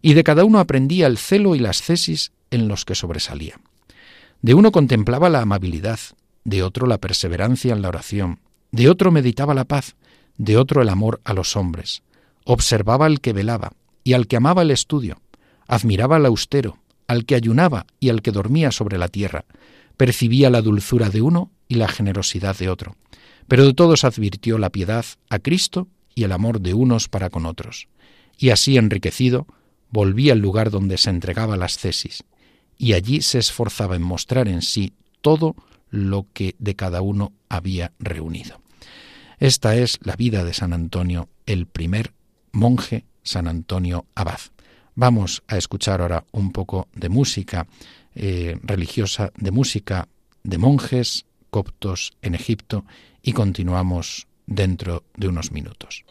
y 0.00 0.14
de 0.14 0.24
cada 0.24 0.44
uno 0.44 0.58
aprendía 0.58 1.06
el 1.06 1.18
celo 1.18 1.54
y 1.54 1.58
las 1.58 1.82
cesis 1.82 2.32
en 2.50 2.68
los 2.68 2.84
que 2.84 2.94
sobresalía. 2.94 3.60
De 4.40 4.54
uno 4.54 4.72
contemplaba 4.72 5.28
la 5.28 5.42
amabilidad, 5.42 5.98
de 6.44 6.62
otro 6.62 6.86
la 6.86 6.98
perseverancia 6.98 7.72
en 7.72 7.82
la 7.82 7.88
oración, 7.88 8.40
de 8.70 8.88
otro 8.88 9.10
meditaba 9.10 9.54
la 9.54 9.64
paz, 9.64 9.96
de 10.36 10.56
otro 10.56 10.82
el 10.82 10.88
amor 10.88 11.20
a 11.24 11.32
los 11.32 11.56
hombres. 11.56 12.02
Observaba 12.44 13.06
al 13.06 13.20
que 13.20 13.32
velaba 13.32 13.72
y 14.04 14.12
al 14.14 14.26
que 14.26 14.36
amaba 14.36 14.62
el 14.62 14.70
estudio, 14.70 15.20
admiraba 15.66 16.16
al 16.16 16.26
austero, 16.26 16.78
al 17.06 17.24
que 17.24 17.34
ayunaba 17.34 17.86
y 18.00 18.10
al 18.10 18.22
que 18.22 18.32
dormía 18.32 18.70
sobre 18.70 18.98
la 18.98 19.08
tierra, 19.08 19.44
percibía 19.96 20.50
la 20.50 20.62
dulzura 20.62 21.10
de 21.10 21.22
uno 21.22 21.50
y 21.66 21.74
la 21.74 21.88
generosidad 21.88 22.56
de 22.56 22.70
otro, 22.70 22.96
pero 23.48 23.66
de 23.66 23.74
todos 23.74 24.04
advirtió 24.04 24.58
la 24.58 24.70
piedad 24.70 25.04
a 25.28 25.38
Cristo 25.38 25.88
y 26.14 26.24
el 26.24 26.32
amor 26.32 26.60
de 26.60 26.74
unos 26.74 27.08
para 27.08 27.30
con 27.30 27.46
otros. 27.46 27.88
Y 28.38 28.50
así 28.50 28.76
enriquecido, 28.76 29.46
volvía 29.90 30.32
al 30.32 30.38
lugar 30.38 30.70
donde 30.70 30.98
se 30.98 31.10
entregaba 31.10 31.56
las 31.56 31.78
tesis, 31.78 32.24
y 32.76 32.92
allí 32.92 33.22
se 33.22 33.38
esforzaba 33.38 33.96
en 33.96 34.02
mostrar 34.02 34.48
en 34.48 34.62
sí 34.62 34.92
todo 35.20 35.56
lo 35.90 36.26
que 36.32 36.54
de 36.58 36.76
cada 36.76 37.02
uno 37.02 37.32
había 37.48 37.92
reunido. 37.98 38.60
Esta 39.38 39.76
es 39.76 39.98
la 40.02 40.16
vida 40.16 40.44
de 40.44 40.54
San 40.54 40.72
Antonio, 40.72 41.28
el 41.46 41.66
primer 41.66 42.12
monje 42.52 43.04
San 43.22 43.46
Antonio 43.46 44.06
Abad. 44.14 44.40
Vamos 44.94 45.42
a 45.46 45.56
escuchar 45.56 46.00
ahora 46.00 46.24
un 46.32 46.50
poco 46.50 46.88
de 46.94 47.08
música 47.08 47.68
eh, 48.14 48.58
religiosa, 48.62 49.32
de 49.36 49.50
música 49.52 50.08
de 50.42 50.58
monjes 50.58 51.24
coptos 51.50 52.12
en 52.20 52.34
Egipto 52.34 52.84
y 53.22 53.32
continuamos 53.32 54.26
dentro 54.46 55.04
de 55.16 55.28
unos 55.28 55.52
minutos. 55.52 56.04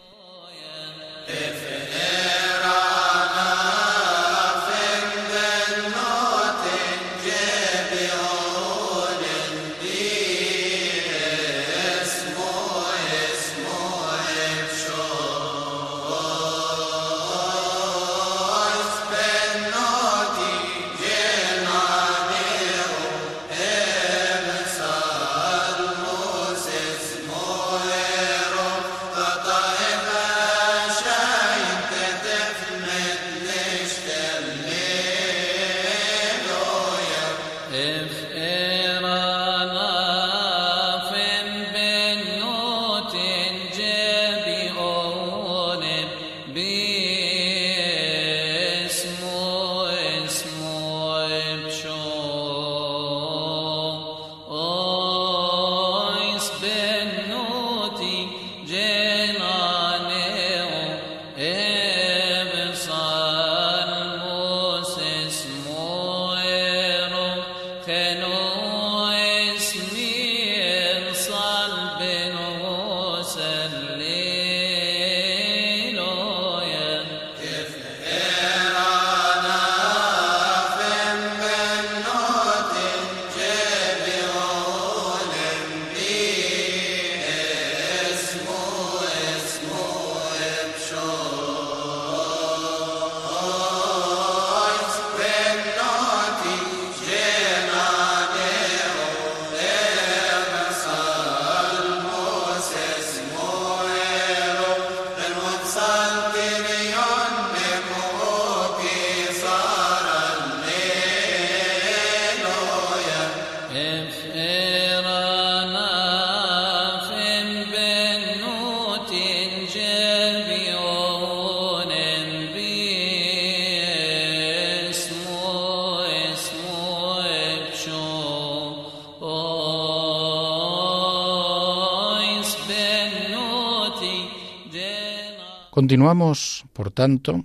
Continuamos, 135.71 136.65
por 136.73 136.91
tanto, 136.91 137.43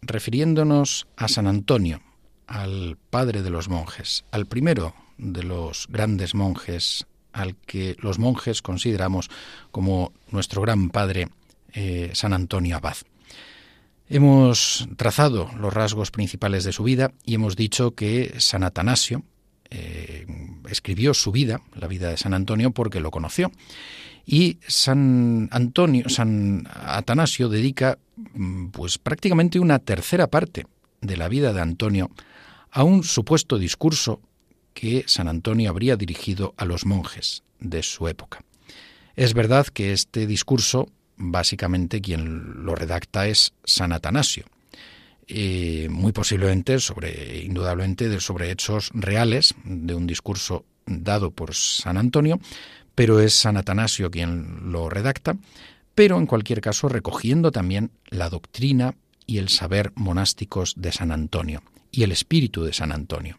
refiriéndonos 0.00 1.06
a 1.16 1.28
San 1.28 1.46
Antonio, 1.46 2.00
al 2.46 2.96
padre 3.10 3.42
de 3.42 3.50
los 3.50 3.68
monjes, 3.68 4.24
al 4.30 4.46
primero 4.46 4.94
de 5.18 5.42
los 5.42 5.86
grandes 5.88 6.34
monjes, 6.34 7.06
al 7.32 7.56
que 7.56 7.96
los 8.00 8.18
monjes 8.18 8.62
consideramos 8.62 9.28
como 9.70 10.12
nuestro 10.30 10.62
gran 10.62 10.90
padre, 10.90 11.28
eh, 11.74 12.10
San 12.14 12.32
Antonio 12.32 12.76
Abad. 12.76 12.96
Hemos 14.08 14.88
trazado 14.96 15.50
los 15.58 15.74
rasgos 15.74 16.10
principales 16.10 16.64
de 16.64 16.72
su 16.72 16.82
vida 16.82 17.12
y 17.24 17.34
hemos 17.34 17.56
dicho 17.56 17.94
que 17.94 18.34
San 18.38 18.62
Atanasio 18.62 19.22
eh, 19.70 20.26
escribió 20.70 21.12
su 21.12 21.30
vida, 21.30 21.60
la 21.74 21.88
vida 21.88 22.08
de 22.08 22.16
San 22.16 22.32
Antonio, 22.32 22.70
porque 22.70 23.00
lo 23.00 23.10
conoció 23.10 23.52
y 24.30 24.58
San 24.66 25.48
Antonio, 25.52 26.10
San 26.10 26.68
Atanasio 26.70 27.48
dedica 27.48 27.98
mm, 28.34 28.66
pues 28.66 28.98
prácticamente 28.98 29.58
una 29.58 29.78
tercera 29.78 30.26
parte 30.26 30.66
de 31.00 31.16
la 31.16 31.28
vida 31.28 31.54
de 31.54 31.62
Antonio 31.62 32.10
a 32.70 32.84
un 32.84 33.04
supuesto 33.04 33.56
discurso 33.56 34.20
que 34.74 35.04
San 35.06 35.28
Antonio 35.28 35.70
habría 35.70 35.96
dirigido 35.96 36.52
a 36.58 36.66
los 36.66 36.84
monjes 36.84 37.42
de 37.58 37.82
su 37.82 38.06
época. 38.06 38.44
Es 39.16 39.32
verdad 39.32 39.66
que 39.66 39.92
este 39.92 40.26
discurso, 40.26 40.90
básicamente 41.16 42.02
quien 42.02 42.66
lo 42.66 42.74
redacta 42.74 43.28
es 43.28 43.54
San 43.64 43.92
Atanasio, 43.92 44.44
eh, 45.26 45.88
muy 45.90 46.12
posiblemente 46.12 46.80
sobre, 46.80 47.44
indudablemente, 47.44 48.20
sobre 48.20 48.50
hechos 48.50 48.90
reales 48.92 49.54
de 49.64 49.94
un 49.94 50.06
discurso 50.06 50.66
dado 50.84 51.30
por 51.30 51.54
San 51.54 51.96
Antonio, 51.96 52.38
pero 52.98 53.20
es 53.20 53.32
San 53.32 53.56
Atanasio 53.56 54.10
quien 54.10 54.72
lo 54.72 54.90
redacta, 54.90 55.36
pero 55.94 56.18
en 56.18 56.26
cualquier 56.26 56.60
caso 56.60 56.88
recogiendo 56.88 57.52
también 57.52 57.92
la 58.08 58.28
doctrina 58.28 58.96
y 59.24 59.38
el 59.38 59.50
saber 59.50 59.92
monásticos 59.94 60.74
de 60.76 60.90
San 60.90 61.12
Antonio 61.12 61.62
y 61.92 62.02
el 62.02 62.10
espíritu 62.10 62.64
de 62.64 62.72
San 62.72 62.90
Antonio. 62.90 63.38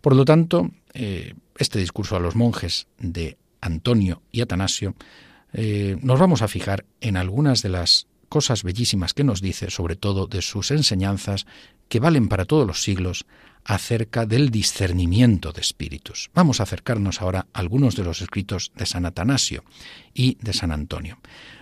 Por 0.00 0.14
lo 0.14 0.24
tanto, 0.24 0.70
eh, 0.92 1.34
este 1.58 1.80
discurso 1.80 2.14
a 2.14 2.20
los 2.20 2.36
monjes 2.36 2.86
de 2.98 3.36
Antonio 3.60 4.22
y 4.30 4.42
Atanasio, 4.42 4.94
eh, 5.52 5.96
nos 6.00 6.20
vamos 6.20 6.42
a 6.42 6.46
fijar 6.46 6.84
en 7.00 7.16
algunas 7.16 7.62
de 7.62 7.70
las 7.70 8.06
cosas 8.28 8.62
bellísimas 8.62 9.12
que 9.12 9.24
nos 9.24 9.40
dice, 9.40 9.70
sobre 9.70 9.96
todo 9.96 10.28
de 10.28 10.40
sus 10.40 10.70
enseñanzas, 10.70 11.46
que 11.88 11.98
valen 11.98 12.28
para 12.28 12.44
todos 12.44 12.64
los 12.64 12.84
siglos, 12.84 13.26
acerca 13.64 14.26
del 14.26 14.50
discernimiento 14.50 15.52
de 15.52 15.60
espíritus. 15.60 16.30
Vamos 16.34 16.60
a 16.60 16.64
acercarnos 16.64 17.22
ahora 17.22 17.46
a 17.52 17.58
algunos 17.58 17.96
de 17.96 18.04
los 18.04 18.20
escritos 18.20 18.72
de 18.76 18.86
San 18.86 19.06
Atanasio 19.06 19.64
y 20.12 20.36
de 20.40 20.52
San 20.52 20.70
Antonio. 20.70 21.18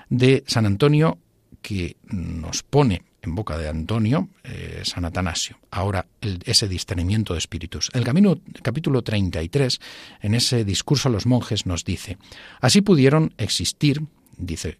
De 0.09 0.45
San 0.47 0.67
Antonio 0.67 1.19
que 1.61 1.97
nos 2.05 2.63
pone 2.63 3.03
en 3.23 3.35
boca 3.37 3.57
de 3.57 3.69
Antonio 3.69 4.29
eh, 4.43 4.83
San 4.85 5.05
Atanasio. 5.05 5.59
Ahora 5.71 6.07
ese 6.45 6.69
discernimiento 6.69 7.35
de 7.35 7.39
espíritus. 7.39 7.89
El 7.95 8.05
camino, 8.05 8.41
capítulo 8.63 9.03
33, 9.03 9.79
en 10.21 10.35
ese 10.35 10.65
discurso 10.65 11.09
a 11.09 11.13
los 11.13 11.27
monjes 11.27 11.67
nos 11.67 11.85
dice, 11.85 12.19
así 12.61 12.81
pudieron 12.81 13.33
existir, 13.39 14.03
dice 14.37 14.79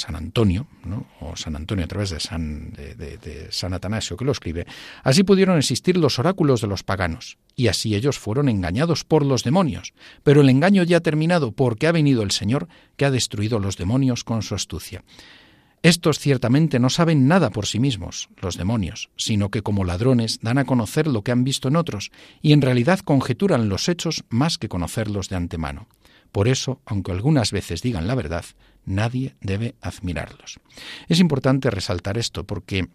San 0.00 0.16
Antonio, 0.16 0.66
o 1.20 1.36
San 1.36 1.56
Antonio 1.56 1.84
a 1.84 1.88
través 1.88 2.10
de 2.10 2.20
San, 2.20 2.72
de, 2.72 3.48
San 3.50 3.74
Atanasio 3.74 4.16
que 4.16 4.24
lo 4.24 4.32
escribe, 4.32 4.66
así 5.04 5.22
pudieron 5.22 5.58
existir 5.58 5.96
los 5.96 6.18
oráculos 6.18 6.62
de 6.62 6.66
los 6.66 6.82
paganos, 6.82 7.36
y 7.54 7.68
así 7.68 7.94
ellos 7.94 8.18
fueron 8.18 8.48
engañados 8.48 9.04
por 9.04 9.24
los 9.24 9.44
demonios. 9.44 9.92
Pero 10.22 10.40
el 10.40 10.48
engaño 10.48 10.82
ya 10.82 10.96
ha 10.98 11.00
terminado 11.00 11.52
porque 11.52 11.86
ha 11.86 11.92
venido 11.92 12.22
el 12.22 12.30
Señor 12.30 12.68
que 12.96 13.04
ha 13.04 13.10
destruido 13.10 13.58
los 13.58 13.76
demonios 13.76 14.24
con 14.24 14.42
su 14.42 14.54
astucia. 14.54 15.04
Estos 15.82 16.18
ciertamente 16.18 16.78
no 16.78 16.90
saben 16.90 17.26
nada 17.28 17.50
por 17.50 17.66
sí 17.66 17.78
mismos, 17.78 18.28
los 18.40 18.56
demonios, 18.56 19.10
sino 19.16 19.50
que 19.50 19.62
como 19.62 19.84
ladrones 19.84 20.38
dan 20.42 20.58
a 20.58 20.64
conocer 20.64 21.06
lo 21.06 21.22
que 21.22 21.32
han 21.32 21.44
visto 21.44 21.68
en 21.68 21.76
otros, 21.76 22.10
y 22.42 22.52
en 22.52 22.62
realidad 22.62 23.00
conjeturan 23.00 23.68
los 23.68 23.88
hechos 23.88 24.24
más 24.28 24.58
que 24.58 24.68
conocerlos 24.68 25.28
de 25.28 25.36
antemano 25.36 25.88
Por 26.32 26.48
eso, 26.48 26.80
aunque 26.84 27.12
algunas 27.12 27.52
veces 27.52 27.82
digan 27.82 28.06
la 28.06 28.14
verdad, 28.14 28.44
nadie 28.84 29.34
debe 29.40 29.74
admirarlos. 29.80 30.60
Es 31.08 31.20
importante 31.20 31.70
resaltar 31.70 32.18
esto 32.18 32.44
porque 32.44 32.88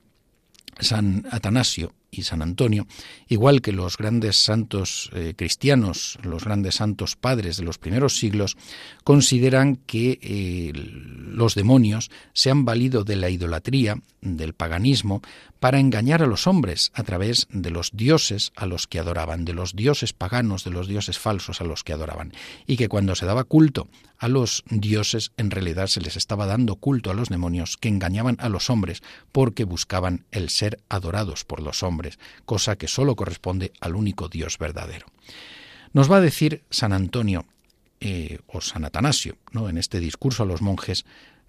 San 0.79 1.25
Atanasio 1.31 1.93
y 2.11 2.23
San 2.23 2.41
Antonio, 2.41 2.87
igual 3.27 3.61
que 3.61 3.71
los 3.71 3.97
grandes 3.97 4.37
santos 4.37 5.09
eh, 5.13 5.33
cristianos, 5.35 6.17
los 6.23 6.43
grandes 6.43 6.75
santos 6.75 7.15
padres 7.15 7.57
de 7.57 7.63
los 7.63 7.77
primeros 7.77 8.17
siglos, 8.17 8.57
consideran 9.03 9.77
que 9.77 10.19
eh, 10.21 10.71
los 10.73 11.55
demonios 11.55 12.09
se 12.33 12.51
han 12.51 12.65
valido 12.65 13.03
de 13.03 13.15
la 13.15 13.29
idolatría, 13.29 14.01
del 14.21 14.53
paganismo, 14.53 15.21
para 15.65 15.79
engañar 15.79 16.21
a 16.21 16.27
los 16.27 16.45
hombres 16.45 16.91
a 16.93 17.01
través 17.01 17.47
de 17.49 17.71
los 17.71 17.89
dioses 17.91 18.51
a 18.55 18.67
los 18.67 18.85
que 18.85 18.99
adoraban, 18.99 19.45
de 19.45 19.53
los 19.55 19.75
dioses 19.75 20.13
paganos, 20.13 20.63
de 20.63 20.69
los 20.69 20.87
dioses 20.87 21.17
falsos 21.17 21.59
a 21.59 21.63
los 21.63 21.83
que 21.83 21.91
adoraban, 21.91 22.33
y 22.67 22.77
que 22.77 22.87
cuando 22.87 23.15
se 23.15 23.25
daba 23.25 23.45
culto 23.45 23.87
a 24.19 24.27
los 24.27 24.63
dioses, 24.69 25.31
en 25.37 25.49
realidad 25.49 25.87
se 25.87 26.01
les 26.01 26.17
estaba 26.17 26.45
dando 26.45 26.75
culto 26.75 27.09
a 27.09 27.15
los 27.15 27.29
demonios 27.29 27.77
que 27.77 27.89
engañaban 27.89 28.37
a 28.41 28.47
los 28.47 28.69
hombres 28.69 29.01
porque 29.31 29.63
buscaban 29.63 30.27
el 30.29 30.51
ser 30.51 30.83
adorados 30.87 31.45
por 31.45 31.63
los 31.63 31.81
hombres, 31.81 32.19
cosa 32.45 32.75
que 32.75 32.87
sólo 32.87 33.15
corresponde 33.15 33.73
al 33.81 33.95
único 33.95 34.29
Dios 34.29 34.59
verdadero. 34.59 35.07
Nos 35.93 36.11
va 36.11 36.17
a 36.17 36.21
decir 36.21 36.61
San 36.69 36.93
Antonio 36.93 37.47
eh, 38.01 38.37
o 38.45 38.61
San 38.61 38.85
Atanasio, 38.85 39.39
¿no? 39.51 39.67
en 39.67 39.79
este 39.79 39.99
discurso 39.99 40.43
a 40.43 40.45
los 40.45 40.61
monjes, 40.61 41.07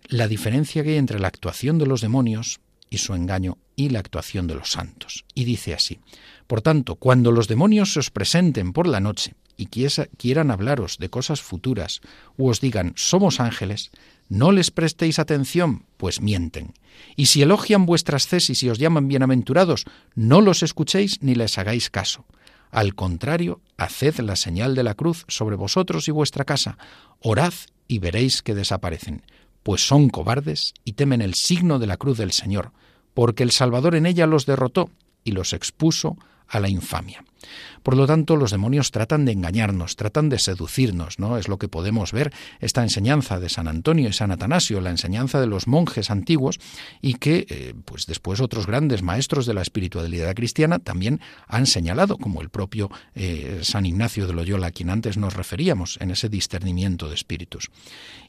la 0.08 0.26
diferencia 0.26 0.82
que 0.82 0.92
hay 0.92 0.96
entre 0.96 1.18
la 1.18 1.28
actuación 1.28 1.76
de 1.76 1.84
los 1.84 2.00
demonios 2.00 2.60
y 2.90 2.98
su 2.98 3.14
engaño 3.14 3.58
y 3.76 3.90
la 3.90 3.98
actuación 3.98 4.46
de 4.46 4.54
los 4.54 4.70
santos. 4.70 5.24
Y 5.34 5.44
dice 5.44 5.74
así, 5.74 5.98
por 6.46 6.62
tanto, 6.62 6.96
cuando 6.96 7.32
los 7.32 7.48
demonios 7.48 7.92
se 7.92 8.00
os 8.00 8.10
presenten 8.10 8.72
por 8.72 8.86
la 8.86 9.00
noche 9.00 9.34
y 9.56 9.66
quieran 9.66 10.50
hablaros 10.50 10.98
de 10.98 11.08
cosas 11.08 11.40
futuras 11.40 12.00
o 12.36 12.50
os 12.50 12.60
digan 12.60 12.92
somos 12.96 13.40
ángeles, 13.40 13.90
no 14.28 14.52
les 14.52 14.70
prestéis 14.70 15.18
atención, 15.18 15.86
pues 15.96 16.20
mienten. 16.20 16.74
Y 17.14 17.26
si 17.26 17.42
elogian 17.42 17.86
vuestras 17.86 18.26
tesis 18.26 18.62
y 18.62 18.70
os 18.70 18.78
llaman 18.78 19.08
bienaventurados, 19.08 19.84
no 20.14 20.40
los 20.40 20.62
escuchéis 20.62 21.22
ni 21.22 21.34
les 21.34 21.58
hagáis 21.58 21.90
caso. 21.90 22.24
Al 22.70 22.94
contrario, 22.94 23.60
haced 23.76 24.18
la 24.20 24.36
señal 24.36 24.74
de 24.74 24.82
la 24.82 24.94
cruz 24.94 25.24
sobre 25.28 25.56
vosotros 25.56 26.08
y 26.08 26.10
vuestra 26.10 26.44
casa, 26.44 26.76
orad 27.20 27.54
y 27.88 28.00
veréis 28.00 28.42
que 28.42 28.54
desaparecen, 28.54 29.22
pues 29.66 29.84
son 29.84 30.10
cobardes 30.10 30.74
y 30.84 30.92
temen 30.92 31.20
el 31.20 31.34
signo 31.34 31.80
de 31.80 31.88
la 31.88 31.96
cruz 31.96 32.18
del 32.18 32.30
Señor, 32.30 32.70
porque 33.14 33.42
el 33.42 33.50
Salvador 33.50 33.96
en 33.96 34.06
ella 34.06 34.24
los 34.28 34.46
derrotó 34.46 34.90
y 35.24 35.32
los 35.32 35.52
expuso 35.52 36.16
a 36.46 36.60
la 36.60 36.68
infamia. 36.68 37.24
Por 37.82 37.96
lo 37.96 38.06
tanto, 38.06 38.36
los 38.36 38.50
demonios 38.50 38.90
tratan 38.90 39.24
de 39.24 39.32
engañarnos, 39.32 39.96
tratan 39.96 40.28
de 40.28 40.38
seducirnos, 40.38 41.18
¿no? 41.18 41.38
Es 41.38 41.48
lo 41.48 41.58
que 41.58 41.68
podemos 41.68 42.12
ver 42.12 42.32
esta 42.60 42.82
enseñanza 42.82 43.40
de 43.40 43.48
San 43.48 43.68
Antonio 43.68 44.08
y 44.08 44.12
San 44.12 44.30
Atanasio, 44.30 44.80
la 44.80 44.90
enseñanza 44.90 45.40
de 45.40 45.46
los 45.46 45.66
monjes 45.66 46.10
antiguos 46.10 46.58
y 47.00 47.14
que 47.14 47.46
eh, 47.48 47.74
pues 47.84 48.06
después 48.06 48.40
otros 48.40 48.66
grandes 48.66 49.02
maestros 49.02 49.46
de 49.46 49.54
la 49.54 49.62
espiritualidad 49.62 50.34
cristiana 50.34 50.78
también 50.78 51.20
han 51.46 51.66
señalado, 51.66 52.18
como 52.18 52.40
el 52.40 52.50
propio 52.50 52.90
eh, 53.14 53.60
San 53.62 53.86
Ignacio 53.86 54.26
de 54.26 54.32
Loyola, 54.32 54.68
a 54.68 54.70
quien 54.72 54.90
antes 54.90 55.16
nos 55.16 55.34
referíamos 55.34 55.98
en 56.00 56.10
ese 56.10 56.28
discernimiento 56.28 57.08
de 57.08 57.14
espíritus. 57.14 57.70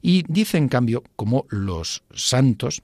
Y 0.01 0.23
dice 0.27 0.57
en 0.57 0.69
cambio 0.69 1.03
como 1.15 1.45
los 1.49 2.03
santos 2.13 2.81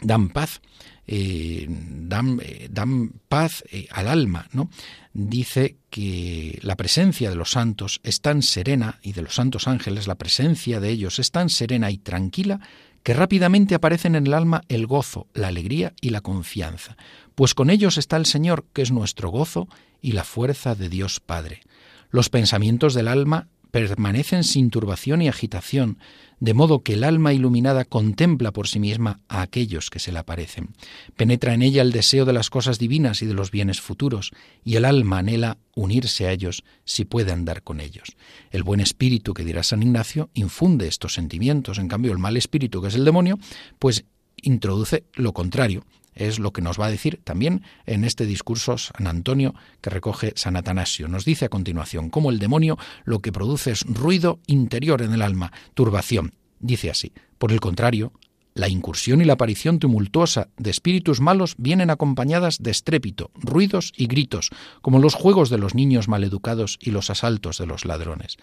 dan 0.00 0.28
paz 0.28 0.60
eh, 1.06 1.66
dan, 1.68 2.40
eh, 2.42 2.68
dan, 2.70 3.12
paz 3.28 3.62
eh, 3.70 3.86
al 3.90 4.08
alma, 4.08 4.48
¿no? 4.52 4.70
Dice 5.12 5.76
que 5.90 6.58
la 6.62 6.76
presencia 6.76 7.30
de 7.30 7.36
los 7.36 7.50
santos 7.50 8.00
es 8.02 8.20
tan 8.20 8.42
serena, 8.42 8.98
y 9.02 9.12
de 9.12 9.22
los 9.22 9.34
santos 9.34 9.68
ángeles, 9.68 10.06
la 10.06 10.16
presencia 10.16 10.80
de 10.80 10.90
ellos 10.90 11.18
es 11.18 11.30
tan 11.30 11.50
serena 11.50 11.90
y 11.90 11.98
tranquila, 11.98 12.60
que 13.02 13.12
rápidamente 13.12 13.74
aparecen 13.74 14.16
en 14.16 14.26
el 14.26 14.34
alma 14.34 14.62
el 14.68 14.86
gozo, 14.86 15.28
la 15.34 15.48
alegría 15.48 15.92
y 16.00 16.10
la 16.10 16.22
confianza, 16.22 16.96
pues 17.34 17.54
con 17.54 17.68
ellos 17.68 17.98
está 17.98 18.16
el 18.16 18.26
Señor, 18.26 18.64
que 18.72 18.82
es 18.82 18.90
nuestro 18.90 19.28
gozo 19.28 19.68
y 20.00 20.12
la 20.12 20.24
fuerza 20.24 20.74
de 20.74 20.88
Dios 20.88 21.20
Padre. 21.20 21.60
Los 22.08 22.30
pensamientos 22.30 22.94
del 22.94 23.08
alma 23.08 23.48
permanecen 23.74 24.44
sin 24.44 24.70
turbación 24.70 25.20
y 25.20 25.26
agitación, 25.26 25.98
de 26.38 26.54
modo 26.54 26.84
que 26.84 26.92
el 26.92 27.02
alma 27.02 27.32
iluminada 27.32 27.84
contempla 27.84 28.52
por 28.52 28.68
sí 28.68 28.78
misma 28.78 29.18
a 29.26 29.42
aquellos 29.42 29.90
que 29.90 29.98
se 29.98 30.12
le 30.12 30.20
aparecen. 30.20 30.76
Penetra 31.16 31.54
en 31.54 31.62
ella 31.62 31.82
el 31.82 31.90
deseo 31.90 32.24
de 32.24 32.32
las 32.32 32.50
cosas 32.50 32.78
divinas 32.78 33.20
y 33.20 33.26
de 33.26 33.34
los 33.34 33.50
bienes 33.50 33.80
futuros, 33.80 34.30
y 34.62 34.76
el 34.76 34.84
alma 34.84 35.18
anhela 35.18 35.58
unirse 35.74 36.28
a 36.28 36.30
ellos 36.30 36.62
si 36.84 37.04
puede 37.04 37.32
andar 37.32 37.64
con 37.64 37.80
ellos. 37.80 38.14
El 38.52 38.62
buen 38.62 38.78
espíritu, 38.78 39.34
que 39.34 39.44
dirá 39.44 39.64
San 39.64 39.82
Ignacio, 39.82 40.30
infunde 40.34 40.86
estos 40.86 41.14
sentimientos, 41.14 41.78
en 41.78 41.88
cambio 41.88 42.12
el 42.12 42.18
mal 42.18 42.36
espíritu, 42.36 42.80
que 42.80 42.86
es 42.86 42.94
el 42.94 43.04
demonio, 43.04 43.40
pues 43.80 44.04
introduce 44.40 45.02
lo 45.14 45.32
contrario, 45.32 45.84
es 46.14 46.38
lo 46.38 46.52
que 46.52 46.62
nos 46.62 46.78
va 46.78 46.86
a 46.86 46.90
decir 46.90 47.20
también 47.24 47.62
en 47.86 48.04
este 48.04 48.26
discurso 48.26 48.78
San 48.78 49.06
Antonio 49.06 49.54
que 49.80 49.90
recoge 49.90 50.32
San 50.36 50.56
Atanasio. 50.56 51.08
Nos 51.08 51.24
dice 51.24 51.46
a 51.46 51.48
continuación 51.48 52.10
cómo 52.10 52.30
el 52.30 52.38
demonio 52.38 52.78
lo 53.04 53.20
que 53.20 53.32
produce 53.32 53.72
es 53.72 53.82
ruido 53.82 54.40
interior 54.46 55.02
en 55.02 55.12
el 55.12 55.22
alma, 55.22 55.52
turbación. 55.74 56.34
Dice 56.60 56.90
así, 56.90 57.12
por 57.38 57.52
el 57.52 57.60
contrario, 57.60 58.12
la 58.54 58.68
incursión 58.68 59.20
y 59.20 59.24
la 59.24 59.32
aparición 59.32 59.80
tumultuosa 59.80 60.48
de 60.56 60.70
espíritus 60.70 61.20
malos 61.20 61.56
vienen 61.58 61.90
acompañadas 61.90 62.58
de 62.62 62.70
estrépito, 62.70 63.32
ruidos 63.34 63.92
y 63.96 64.06
gritos, 64.06 64.50
como 64.80 65.00
los 65.00 65.14
juegos 65.14 65.50
de 65.50 65.58
los 65.58 65.74
niños 65.74 66.06
maleducados 66.06 66.78
y 66.80 66.92
los 66.92 67.10
asaltos 67.10 67.58
de 67.58 67.66
los 67.66 67.84
ladrones. 67.84 68.36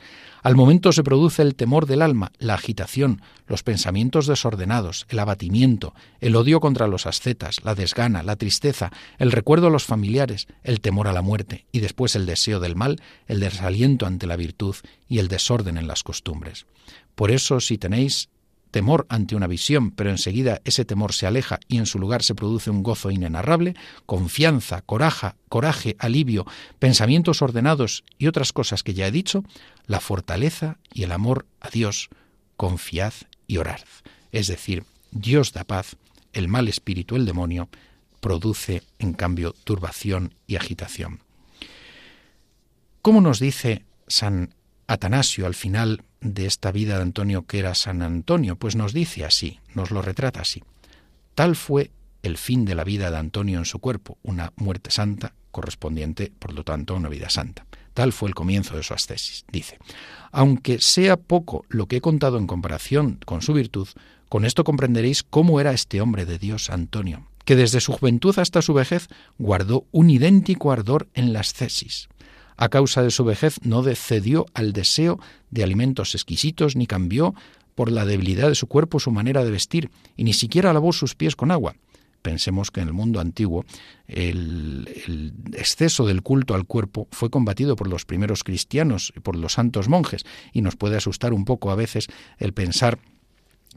Al 0.44 0.56
momento 0.56 0.92
se 0.92 1.04
produce 1.04 1.42
el 1.42 1.56
temor 1.56 1.86
del 1.86 2.02
alma, 2.02 2.34
la 2.40 2.56
agitación, 2.56 3.22
los 3.48 3.64
pensamientos 3.64 4.28
desordenados, 4.28 5.06
el 5.08 5.20
abatimiento, 5.20 5.94
el 6.20 6.36
odio 6.36 6.60
contra 6.60 6.88
los 6.88 7.06
ascetas, 7.06 7.64
la 7.64 7.74
desgana, 7.74 8.22
la 8.22 8.36
tristeza, 8.36 8.92
el 9.18 9.32
recuerdo 9.32 9.68
a 9.68 9.72
los 9.72 9.86
familiares, 9.86 10.48
el 10.64 10.82
temor 10.82 11.08
a 11.08 11.14
la 11.14 11.22
muerte, 11.22 11.66
y 11.72 11.80
después 11.80 12.18
el 12.18 12.26
deseo 12.26 12.60
del 12.60 12.76
mal, 12.76 13.02
el 13.28 13.40
desaliento 13.40 14.06
ante 14.06 14.28
la 14.28 14.36
virtud 14.36 14.76
y 15.08 15.20
el 15.20 15.30
desorden 15.30 15.78
en 15.78 15.88
las 15.88 16.04
costumbres. 16.04 16.66
Por 17.16 17.32
eso, 17.32 17.62
si 17.62 17.78
tenéis 17.78 18.30
temor 18.72 19.06
ante 19.10 19.36
una 19.36 19.48
visión, 19.48 19.92
pero 19.92 20.10
enseguida 20.10 20.62
ese 20.64 20.86
temor 20.86 21.14
se 21.14 21.28
aleja 21.28 21.60
y 21.68 21.78
en 21.78 21.86
su 21.86 22.00
lugar 22.00 22.24
se 22.24 22.36
produce 22.36 22.70
un 22.70 22.82
gozo 22.82 23.12
inenarrable, 23.12 23.76
confianza, 24.06 24.82
coraje, 24.82 25.34
coraje, 25.50 25.96
alivio, 26.00 26.46
pensamientos 26.80 27.42
ordenados 27.42 28.04
y 28.18 28.28
otras 28.28 28.54
cosas 28.54 28.84
que 28.84 28.94
ya 28.94 29.08
he 29.08 29.12
dicho, 29.12 29.44
la 29.86 30.00
fortaleza 30.00 30.78
y 30.94 31.04
el 31.04 31.12
amor 31.12 31.46
a 31.60 31.70
Dios, 31.70 32.10
confiad 32.58 33.14
y 33.48 33.58
orad. 33.58 33.82
Es 34.32 34.48
decir, 34.48 34.86
Dios 35.12 35.52
da 35.52 35.66
paz, 35.66 35.98
el 36.34 36.48
mal 36.48 36.68
espíritu, 36.68 37.16
el 37.16 37.26
demonio, 37.26 37.70
produce 38.22 38.84
en 39.00 39.14
cambio 39.14 39.54
turbación 39.64 40.34
y 40.48 40.56
agitación. 40.56 41.20
¿Cómo 43.02 43.20
nos 43.20 43.40
dice 43.40 43.84
San 44.08 44.54
Atanasio 44.88 45.46
al 45.46 45.56
final 45.56 46.04
de 46.22 46.46
esta 46.46 46.72
vida 46.72 46.96
de 46.96 47.02
Antonio 47.02 47.46
que 47.46 47.60
era 47.60 47.76
San 47.76 48.02
Antonio? 48.02 48.56
Pues 48.56 48.76
nos 48.76 48.94
dice 48.94 49.26
así, 49.26 49.60
nos 49.76 49.92
lo 49.92 50.02
retrata 50.02 50.42
así. 50.42 50.64
Tal 51.36 51.56
fue 51.56 51.92
el 52.24 52.38
fin 52.38 52.66
de 52.66 52.76
la 52.76 52.84
vida 52.84 53.12
de 53.12 53.18
Antonio 53.18 53.60
en 53.60 53.66
su 53.66 53.80
cuerpo, 53.80 54.18
una 54.24 54.54
muerte 54.56 54.92
santa 54.92 55.34
correspondiente, 55.52 56.32
por 56.40 56.54
lo 56.54 56.64
tanto, 56.64 56.94
a 56.94 56.98
una 56.98 57.10
vida 57.10 57.30
santa. 57.30 57.66
Tal 57.94 58.14
fue 58.14 58.30
el 58.30 58.36
comienzo 58.36 58.78
de 58.78 58.84
su 58.84 58.94
ascesis. 58.94 59.44
Dice, 59.52 59.78
aunque 60.32 60.80
sea 60.80 61.18
poco 61.18 61.66
lo 61.68 61.88
que 61.88 61.98
he 61.98 62.02
contado 62.02 62.38
en 62.38 62.48
comparación 62.48 63.20
con 63.26 63.42
su 63.42 63.54
virtud, 63.54 63.88
con 64.30 64.46
esto 64.46 64.64
comprenderéis 64.64 65.24
cómo 65.24 65.60
era 65.60 65.74
este 65.74 66.00
hombre 66.00 66.26
de 66.26 66.38
Dios, 66.38 66.70
Antonio, 66.70 67.28
que 67.44 67.58
desde 67.58 67.82
su 67.82 67.92
juventud 67.92 68.38
hasta 68.40 68.62
su 68.62 68.74
vejez 68.74 69.10
guardó 69.38 69.86
un 69.92 70.10
idéntico 70.10 70.72
ardor 70.72 71.10
en 71.14 71.34
las 71.34 71.54
cesis 71.54 72.08
a 72.62 72.70
causa 72.70 73.02
de 73.02 73.10
su 73.10 73.24
vejez 73.24 73.56
no 73.64 73.84
cedió 73.96 74.46
al 74.54 74.72
deseo 74.72 75.20
de 75.50 75.64
alimentos 75.64 76.14
exquisitos 76.14 76.76
ni 76.76 76.86
cambió 76.86 77.34
por 77.74 77.92
la 77.92 78.06
debilidad 78.06 78.50
de 78.50 78.56
su 78.56 78.68
cuerpo 78.68 79.00
su 79.00 79.10
manera 79.10 79.44
de 79.44 79.50
vestir 79.50 79.90
y 80.16 80.24
ni 80.26 80.34
siquiera 80.34 80.72
lavó 80.72 80.94
sus 80.94 81.16
pies 81.16 81.36
con 81.36 81.50
agua. 81.50 81.74
Pensemos 82.22 82.70
que 82.70 82.82
en 82.82 82.90
el 82.90 82.94
mundo 82.94 83.20
antiguo 83.20 83.66
el, 84.08 84.88
el, 85.08 85.34
exceso 85.54 86.06
del 86.06 86.22
culto 86.22 86.54
al 86.54 86.66
cuerpo 86.66 87.08
fue 87.10 87.32
combatido 87.32 87.76
por 87.76 87.88
los 87.88 88.06
primeros 88.06 88.44
cristianos 88.44 89.12
y 89.18 89.22
por 89.22 89.36
los 89.36 89.54
santos 89.54 89.90
monjes 89.90 90.24
y 90.54 90.62
nos 90.62 90.76
puede 90.76 90.98
asustar 90.98 91.34
un 91.34 91.46
poco 91.46 91.72
a 91.72 91.76
veces 91.76 92.10
el 92.38 92.54
pensar 92.54 93.00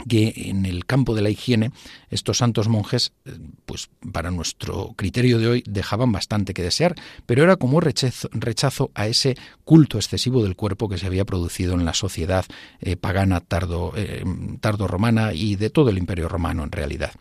que 0.08 0.32
en 0.36 0.66
el 0.66 0.86
campo 0.86 1.14
de 1.14 1.22
la 1.22 1.30
higiene 1.30 1.70
estos 2.10 2.38
santos 2.38 2.68
monjes, 2.68 3.12
eh, 3.24 3.32
pues 3.64 3.88
para 4.12 4.30
nuestro 4.30 4.92
criterio 4.96 5.38
de 5.38 5.48
hoy, 5.48 5.64
dejaban 5.66 6.12
bastante 6.12 6.54
que 6.54 6.62
desear, 6.62 6.94
pero 7.26 7.44
era 7.44 7.56
como 7.56 7.80
rechazo, 7.80 8.90
a 8.94 9.06
ese 9.06 9.36
culto 9.64 9.98
excesivo 9.98 10.42
del 10.42 10.56
cuerpo 10.56 10.88
que 10.88 10.98
se 10.98 11.06
había 11.06 11.24
producido 11.24 11.74
en 11.74 11.84
la 11.84 11.94
sociedad 11.94 12.44
eh, 12.80 12.96
pagana 12.96 13.40
tardo, 13.40 13.92
eh, 13.96 14.24
tardo 14.60 14.88
romana 14.88 15.32
y 15.32 15.56
de 15.56 15.70
todo 15.70 15.90
el 15.90 15.98
imperio 15.98 16.28
romano 16.28 16.64
en 16.64 16.72
realidad. 16.72 17.12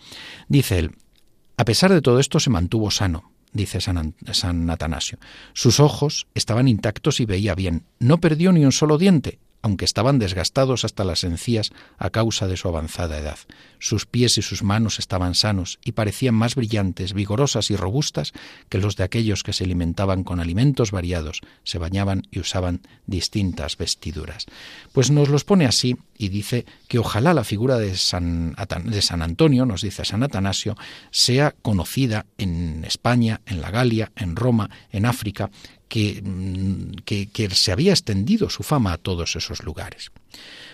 Dice 0.48 0.80
él, 0.80 0.92
a 1.58 1.66
pesar 1.66 1.94
de 1.94 2.02
todo 2.02 2.20
esto 2.20 2.40
se 2.40 2.50
mantuvo 2.50 2.90
sano, 2.90 3.32
dice 3.52 3.82
San, 3.82 4.16
San 4.32 4.70
Atanasio. 4.70 5.20
Sus 5.54 5.80
ojos 5.80 6.28
estaban 6.34 6.68
intactos 6.68 7.20
y 7.20 7.26
veía 7.26 7.54
bien. 7.54 7.86
No 8.00 8.20
perdió 8.20 8.52
ni 8.52 8.66
un 8.66 8.72
solo 8.72 8.98
diente, 8.98 9.40
aunque 9.64 9.86
estaban 9.86 10.20
desgastados 10.20 10.86
hasta 10.86 11.04
las 11.04 11.24
encías 11.24 11.72
a 11.98 12.10
causa 12.12 12.48
de 12.48 12.58
su 12.58 12.68
avanzada 12.68 13.18
edad. 13.18 13.40
Sus 13.80 14.06
pies 14.06 14.38
y 14.38 14.42
sus 14.42 14.62
manos 14.62 15.00
estaban 15.00 15.34
sanos 15.34 15.80
y 15.84 15.94
parecían 15.94 16.36
más 16.36 16.56
brillantes, 16.56 17.14
vigorosas 17.14 17.72
y 17.72 17.76
robustas 17.76 18.34
que 18.70 18.78
los 18.78 18.98
de 18.98 19.06
aquellos 19.06 19.42
que 19.42 19.54
se 19.54 19.64
alimentaban 19.64 20.24
con 20.24 20.40
alimentos 20.40 20.92
variados, 20.92 21.42
se 21.64 21.80
bañaban 21.80 22.28
y 22.30 22.40
usaban 22.40 22.82
distintas 23.08 23.78
vestiduras. 23.78 24.46
Pues 24.92 25.10
nos 25.12 25.30
los 25.30 25.46
pone 25.46 25.66
así 25.66 25.96
y 26.18 26.30
dice 26.30 26.66
que 26.88 27.00
ojalá 27.00 27.34
la 27.34 27.46
figura 27.46 27.78
de 27.78 27.96
San, 27.96 28.56
Antonio, 28.58 29.66
nos 29.66 29.82
dice 29.82 30.04
San 30.04 30.24
Atanasio, 30.24 30.76
sea 31.10 31.56
conocida 31.62 32.26
en 32.38 32.84
España, 32.84 33.42
en 33.46 33.62
la 33.62 33.72
Galia, 33.72 34.12
en 34.18 34.36
Roma, 34.36 34.70
en 34.92 35.06
África, 35.06 35.50
Mm, 35.96 36.92
que, 37.06 37.28
que, 37.28 37.50
se 37.52 37.72
había 37.72 37.92
extendido 37.92 38.50
su 38.50 38.64
fama 38.64 38.94
a 38.94 38.98
todos 38.98 39.36
esos 39.36 39.64
lugares. 39.64 40.12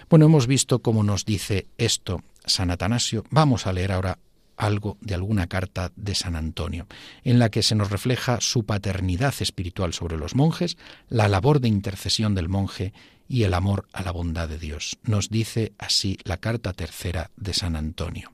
Bueno, 0.10 0.25
hemos 0.25 0.47
visto 0.47 0.79
cómo 0.79 1.03
nos 1.03 1.25
dice 1.25 1.67
esto 1.77 2.23
San 2.45 2.71
Atanasio. 2.71 3.25
Vamos 3.29 3.67
a 3.67 3.73
leer 3.73 3.91
ahora 3.91 4.19
algo 4.55 4.97
de 5.01 5.15
alguna 5.15 5.47
carta 5.47 5.91
de 5.95 6.15
San 6.15 6.36
Antonio, 6.36 6.88
en 7.23 7.39
la 7.39 7.49
que 7.49 7.63
se 7.63 7.75
nos 7.75 7.89
refleja 7.89 8.39
su 8.41 8.65
paternidad 8.65 9.34
espiritual 9.39 9.93
sobre 9.93 10.17
los 10.17 10.36
monjes, 10.36 10.77
la 11.08 11.27
labor 11.27 11.60
de 11.60 11.69
intercesión 11.69 12.36
del 12.36 12.49
monje 12.49 12.93
y 13.27 13.43
el 13.43 13.53
amor 13.53 13.88
a 13.93 14.03
la 14.03 14.12
bondad 14.12 14.49
de 14.49 14.58
Dios. 14.58 14.97
Nos 15.03 15.29
dice 15.29 15.73
así 15.77 16.17
la 16.23 16.38
carta 16.38 16.73
tercera 16.73 17.32
de 17.38 17.53
San 17.53 17.75
Antonio. 17.75 18.32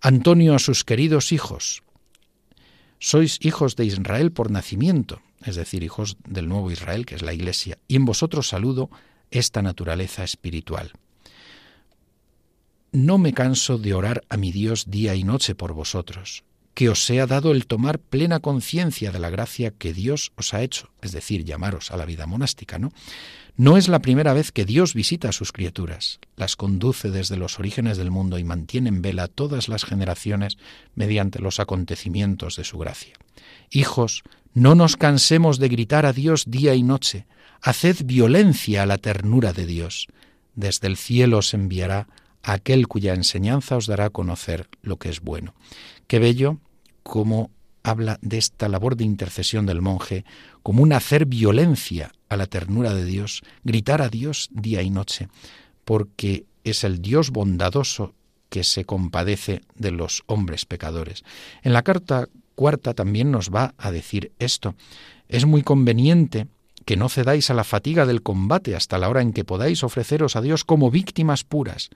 Antonio 0.00 0.54
a 0.54 0.58
sus 0.58 0.84
queridos 0.84 1.32
hijos, 1.32 1.82
sois 2.98 3.38
hijos 3.42 3.76
de 3.76 3.86
Israel 3.86 4.32
por 4.32 4.50
nacimiento, 4.50 5.22
es 5.44 5.56
decir, 5.56 5.82
hijos 5.82 6.16
del 6.26 6.48
nuevo 6.48 6.70
Israel, 6.70 7.06
que 7.06 7.14
es 7.14 7.22
la 7.22 7.32
Iglesia, 7.32 7.78
y 7.88 7.96
en 7.96 8.04
vosotros 8.04 8.48
saludo 8.48 8.90
esta 9.30 9.62
naturaleza 9.62 10.24
espiritual. 10.24 10.92
No 12.92 13.18
me 13.18 13.32
canso 13.32 13.78
de 13.78 13.94
orar 13.94 14.22
a 14.28 14.36
mi 14.36 14.50
Dios 14.50 14.90
día 14.90 15.14
y 15.14 15.22
noche 15.22 15.54
por 15.54 15.72
vosotros, 15.72 16.42
que 16.74 16.88
os 16.88 17.04
sea 17.04 17.26
dado 17.26 17.52
el 17.52 17.66
tomar 17.66 17.98
plena 17.98 18.40
conciencia 18.40 19.12
de 19.12 19.20
la 19.20 19.30
gracia 19.30 19.70
que 19.70 19.92
Dios 19.92 20.32
os 20.36 20.54
ha 20.54 20.62
hecho, 20.62 20.90
es 21.00 21.12
decir, 21.12 21.44
llamaros 21.44 21.90
a 21.90 21.96
la 21.96 22.04
vida 22.04 22.26
monástica, 22.26 22.78
¿no? 22.78 22.92
No 23.56 23.76
es 23.76 23.88
la 23.88 23.98
primera 23.98 24.32
vez 24.32 24.52
que 24.52 24.64
Dios 24.64 24.94
visita 24.94 25.28
a 25.28 25.32
sus 25.32 25.52
criaturas, 25.52 26.18
las 26.36 26.56
conduce 26.56 27.10
desde 27.10 27.36
los 27.36 27.58
orígenes 27.58 27.98
del 27.98 28.10
mundo 28.10 28.38
y 28.38 28.44
mantiene 28.44 28.88
en 28.88 29.02
vela 29.02 29.28
todas 29.28 29.68
las 29.68 29.84
generaciones 29.84 30.56
mediante 30.94 31.40
los 31.40 31.60
acontecimientos 31.60 32.56
de 32.56 32.64
su 32.64 32.78
gracia. 32.78 33.14
Hijos, 33.70 34.22
no 34.54 34.74
nos 34.74 34.96
cansemos 34.96 35.58
de 35.58 35.68
gritar 35.68 36.06
a 36.06 36.12
Dios 36.12 36.44
día 36.46 36.74
y 36.74 36.82
noche, 36.82 37.26
haced 37.62 38.04
violencia 38.04 38.82
a 38.82 38.86
la 38.86 38.98
ternura 38.98 39.52
de 39.52 39.66
Dios. 39.66 40.08
Desde 40.54 40.88
el 40.88 40.96
cielo 40.96 41.38
os 41.38 41.54
enviará 41.54 42.08
aquel 42.42 42.88
cuya 42.88 43.14
enseñanza 43.14 43.76
os 43.76 43.86
dará 43.86 44.06
a 44.06 44.10
conocer 44.10 44.68
lo 44.82 44.98
que 44.98 45.08
es 45.10 45.20
bueno. 45.20 45.54
Qué 46.06 46.18
bello 46.18 46.58
cómo 47.02 47.50
habla 47.82 48.18
de 48.22 48.38
esta 48.38 48.68
labor 48.68 48.96
de 48.96 49.04
intercesión 49.04 49.66
del 49.66 49.82
monje 49.82 50.24
como 50.62 50.82
un 50.82 50.92
hacer 50.92 51.26
violencia 51.26 52.12
a 52.28 52.36
la 52.36 52.46
ternura 52.46 52.94
de 52.94 53.04
Dios, 53.04 53.42
gritar 53.64 54.02
a 54.02 54.08
Dios 54.08 54.48
día 54.52 54.82
y 54.82 54.90
noche, 54.90 55.28
porque 55.84 56.44
es 56.64 56.84
el 56.84 57.00
Dios 57.00 57.30
bondadoso 57.30 58.14
que 58.48 58.64
se 58.64 58.84
compadece 58.84 59.62
de 59.76 59.92
los 59.92 60.22
hombres 60.26 60.66
pecadores. 60.66 61.24
En 61.62 61.72
la 61.72 61.82
carta 61.82 62.28
cuarta 62.60 62.92
también 62.92 63.30
nos 63.30 63.48
va 63.48 63.72
a 63.78 63.90
decir 63.90 64.32
esto. 64.38 64.74
Es 65.28 65.46
muy 65.46 65.62
conveniente 65.62 66.46
que 66.84 66.98
no 66.98 67.08
cedáis 67.08 67.48
a 67.48 67.54
la 67.54 67.64
fatiga 67.64 68.04
del 68.04 68.20
combate 68.20 68.76
hasta 68.76 68.98
la 68.98 69.08
hora 69.08 69.22
en 69.22 69.32
que 69.32 69.46
podáis 69.46 69.82
ofreceros 69.82 70.36
a 70.36 70.42
Dios 70.42 70.64
como 70.64 70.90
víctimas 70.90 71.42
puras, 71.42 71.88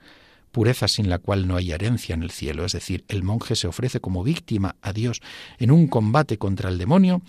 pureza 0.52 0.88
sin 0.88 1.10
la 1.10 1.18
cual 1.18 1.46
no 1.46 1.56
hay 1.56 1.72
herencia 1.72 2.14
en 2.14 2.22
el 2.22 2.30
cielo. 2.30 2.64
Es 2.64 2.72
decir, 2.72 3.04
el 3.08 3.22
monje 3.22 3.56
se 3.56 3.66
ofrece 3.66 4.00
como 4.00 4.24
víctima 4.24 4.76
a 4.80 4.94
Dios 4.94 5.20
en 5.58 5.70
un 5.70 5.86
combate 5.86 6.38
contra 6.38 6.70
el 6.70 6.78
demonio 6.78 7.20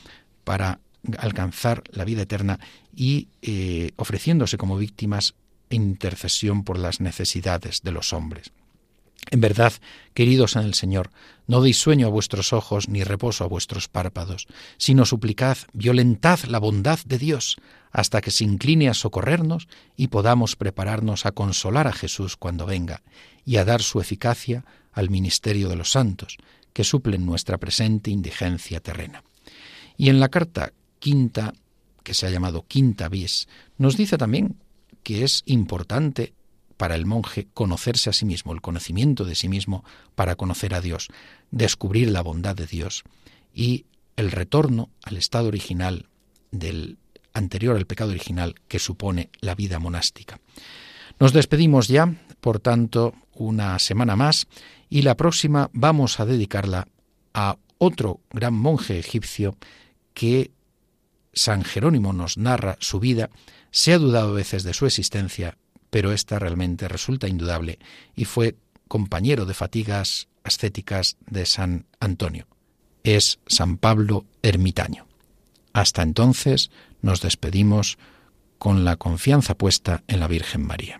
para 0.45 0.79
alcanzar 1.17 1.83
la 1.91 2.05
vida 2.05 2.21
eterna 2.21 2.61
y 2.95 3.27
eh, 3.41 3.91
ofreciéndose 3.97 4.57
como 4.57 4.77
víctimas 4.77 5.35
intercesión 5.69 6.63
por 6.63 6.79
las 6.79 7.01
necesidades 7.01 7.81
de 7.83 7.91
los 7.91 8.13
hombres. 8.13 8.53
En 9.31 9.41
verdad, 9.41 9.73
queridos 10.13 10.55
en 10.55 10.63
el 10.63 10.73
Señor, 10.73 11.09
no 11.47 11.61
deis 11.61 11.77
sueño 11.77 12.07
a 12.07 12.11
vuestros 12.11 12.53
ojos 12.53 12.89
ni 12.89 13.03
reposo 13.03 13.43
a 13.43 13.47
vuestros 13.47 13.87
párpados, 13.87 14.47
sino 14.77 15.05
suplicad, 15.05 15.57
violentad 15.73 16.39
la 16.43 16.59
bondad 16.59 16.99
de 17.05 17.17
Dios, 17.17 17.57
hasta 17.91 18.21
que 18.21 18.31
se 18.31 18.43
incline 18.43 18.89
a 18.89 18.93
socorrernos 18.93 19.67
y 19.95 20.07
podamos 20.07 20.55
prepararnos 20.55 21.25
a 21.25 21.31
consolar 21.31 21.87
a 21.87 21.93
Jesús 21.93 22.37
cuando 22.37 22.65
venga, 22.65 23.01
y 23.45 23.57
a 23.57 23.65
dar 23.65 23.81
su 23.81 23.99
eficacia 23.99 24.65
al 24.91 25.09
ministerio 25.09 25.69
de 25.69 25.75
los 25.75 25.91
santos, 25.91 26.37
que 26.73 26.83
suplen 26.83 27.25
nuestra 27.25 27.57
presente 27.57 28.11
indigencia 28.11 28.79
terrena. 28.79 29.23
Y 29.97 30.09
en 30.09 30.19
la 30.19 30.29
carta 30.29 30.73
quinta, 30.99 31.53
que 32.03 32.13
se 32.13 32.27
ha 32.27 32.29
llamado 32.29 32.65
quinta 32.67 33.07
bis, 33.07 33.47
nos 33.77 33.97
dice 33.97 34.17
también 34.17 34.57
que 35.03 35.23
es 35.23 35.43
importante 35.45 36.33
para 36.77 36.95
el 36.95 37.05
monje 37.05 37.47
conocerse 37.53 38.09
a 38.09 38.13
sí 38.13 38.25
mismo, 38.25 38.53
el 38.53 38.61
conocimiento 38.61 39.25
de 39.25 39.35
sí 39.35 39.47
mismo 39.49 39.83
para 40.15 40.35
conocer 40.35 40.73
a 40.73 40.81
Dios, 40.81 41.09
descubrir 41.51 42.09
la 42.09 42.21
bondad 42.21 42.55
de 42.55 42.67
Dios 42.67 43.03
y 43.53 43.85
el 44.15 44.31
retorno 44.31 44.89
al 45.03 45.17
estado 45.17 45.47
original 45.47 46.07
del 46.51 46.97
anterior 47.33 47.75
al 47.75 47.85
pecado 47.85 48.11
original 48.11 48.55
que 48.67 48.79
supone 48.79 49.29
la 49.41 49.55
vida 49.55 49.79
monástica. 49.79 50.39
Nos 51.19 51.33
despedimos 51.33 51.87
ya, 51.87 52.15
por 52.39 52.59
tanto, 52.59 53.13
una 53.33 53.77
semana 53.79 54.15
más 54.15 54.47
y 54.89 55.01
la 55.01 55.15
próxima 55.15 55.69
vamos 55.73 56.19
a 56.19 56.25
dedicarla 56.25 56.87
a 57.33 57.57
otro 57.77 58.21
gran 58.31 58.53
monje 58.53 58.97
egipcio 58.97 59.57
que 60.13 60.51
San 61.33 61.63
Jerónimo 61.63 62.13
nos 62.13 62.37
narra 62.37 62.77
su 62.79 62.99
vida, 62.99 63.29
se 63.71 63.93
ha 63.93 63.97
dudado 63.97 64.29
a 64.29 64.35
veces 64.35 64.63
de 64.63 64.73
su 64.73 64.85
existencia 64.85 65.57
pero 65.95 66.11
esta 66.11 66.39
realmente 66.39 66.89
resulta 66.89 67.29
indudable 67.29 67.79
y 68.17 68.25
fue 68.25 68.57
compañero 68.89 69.45
de 69.45 69.53
fatigas 69.53 70.27
ascéticas 70.43 71.15
de 71.25 71.45
San 71.45 71.85
Antonio. 72.01 72.47
Es 73.05 73.39
San 73.47 73.77
Pablo 73.77 74.25
ermitaño. 74.41 75.07
Hasta 75.71 76.01
entonces 76.01 76.69
nos 77.01 77.21
despedimos 77.21 77.97
con 78.57 78.83
la 78.83 78.97
confianza 78.97 79.55
puesta 79.55 80.03
en 80.09 80.19
la 80.19 80.27
Virgen 80.27 80.67
María. 80.67 80.99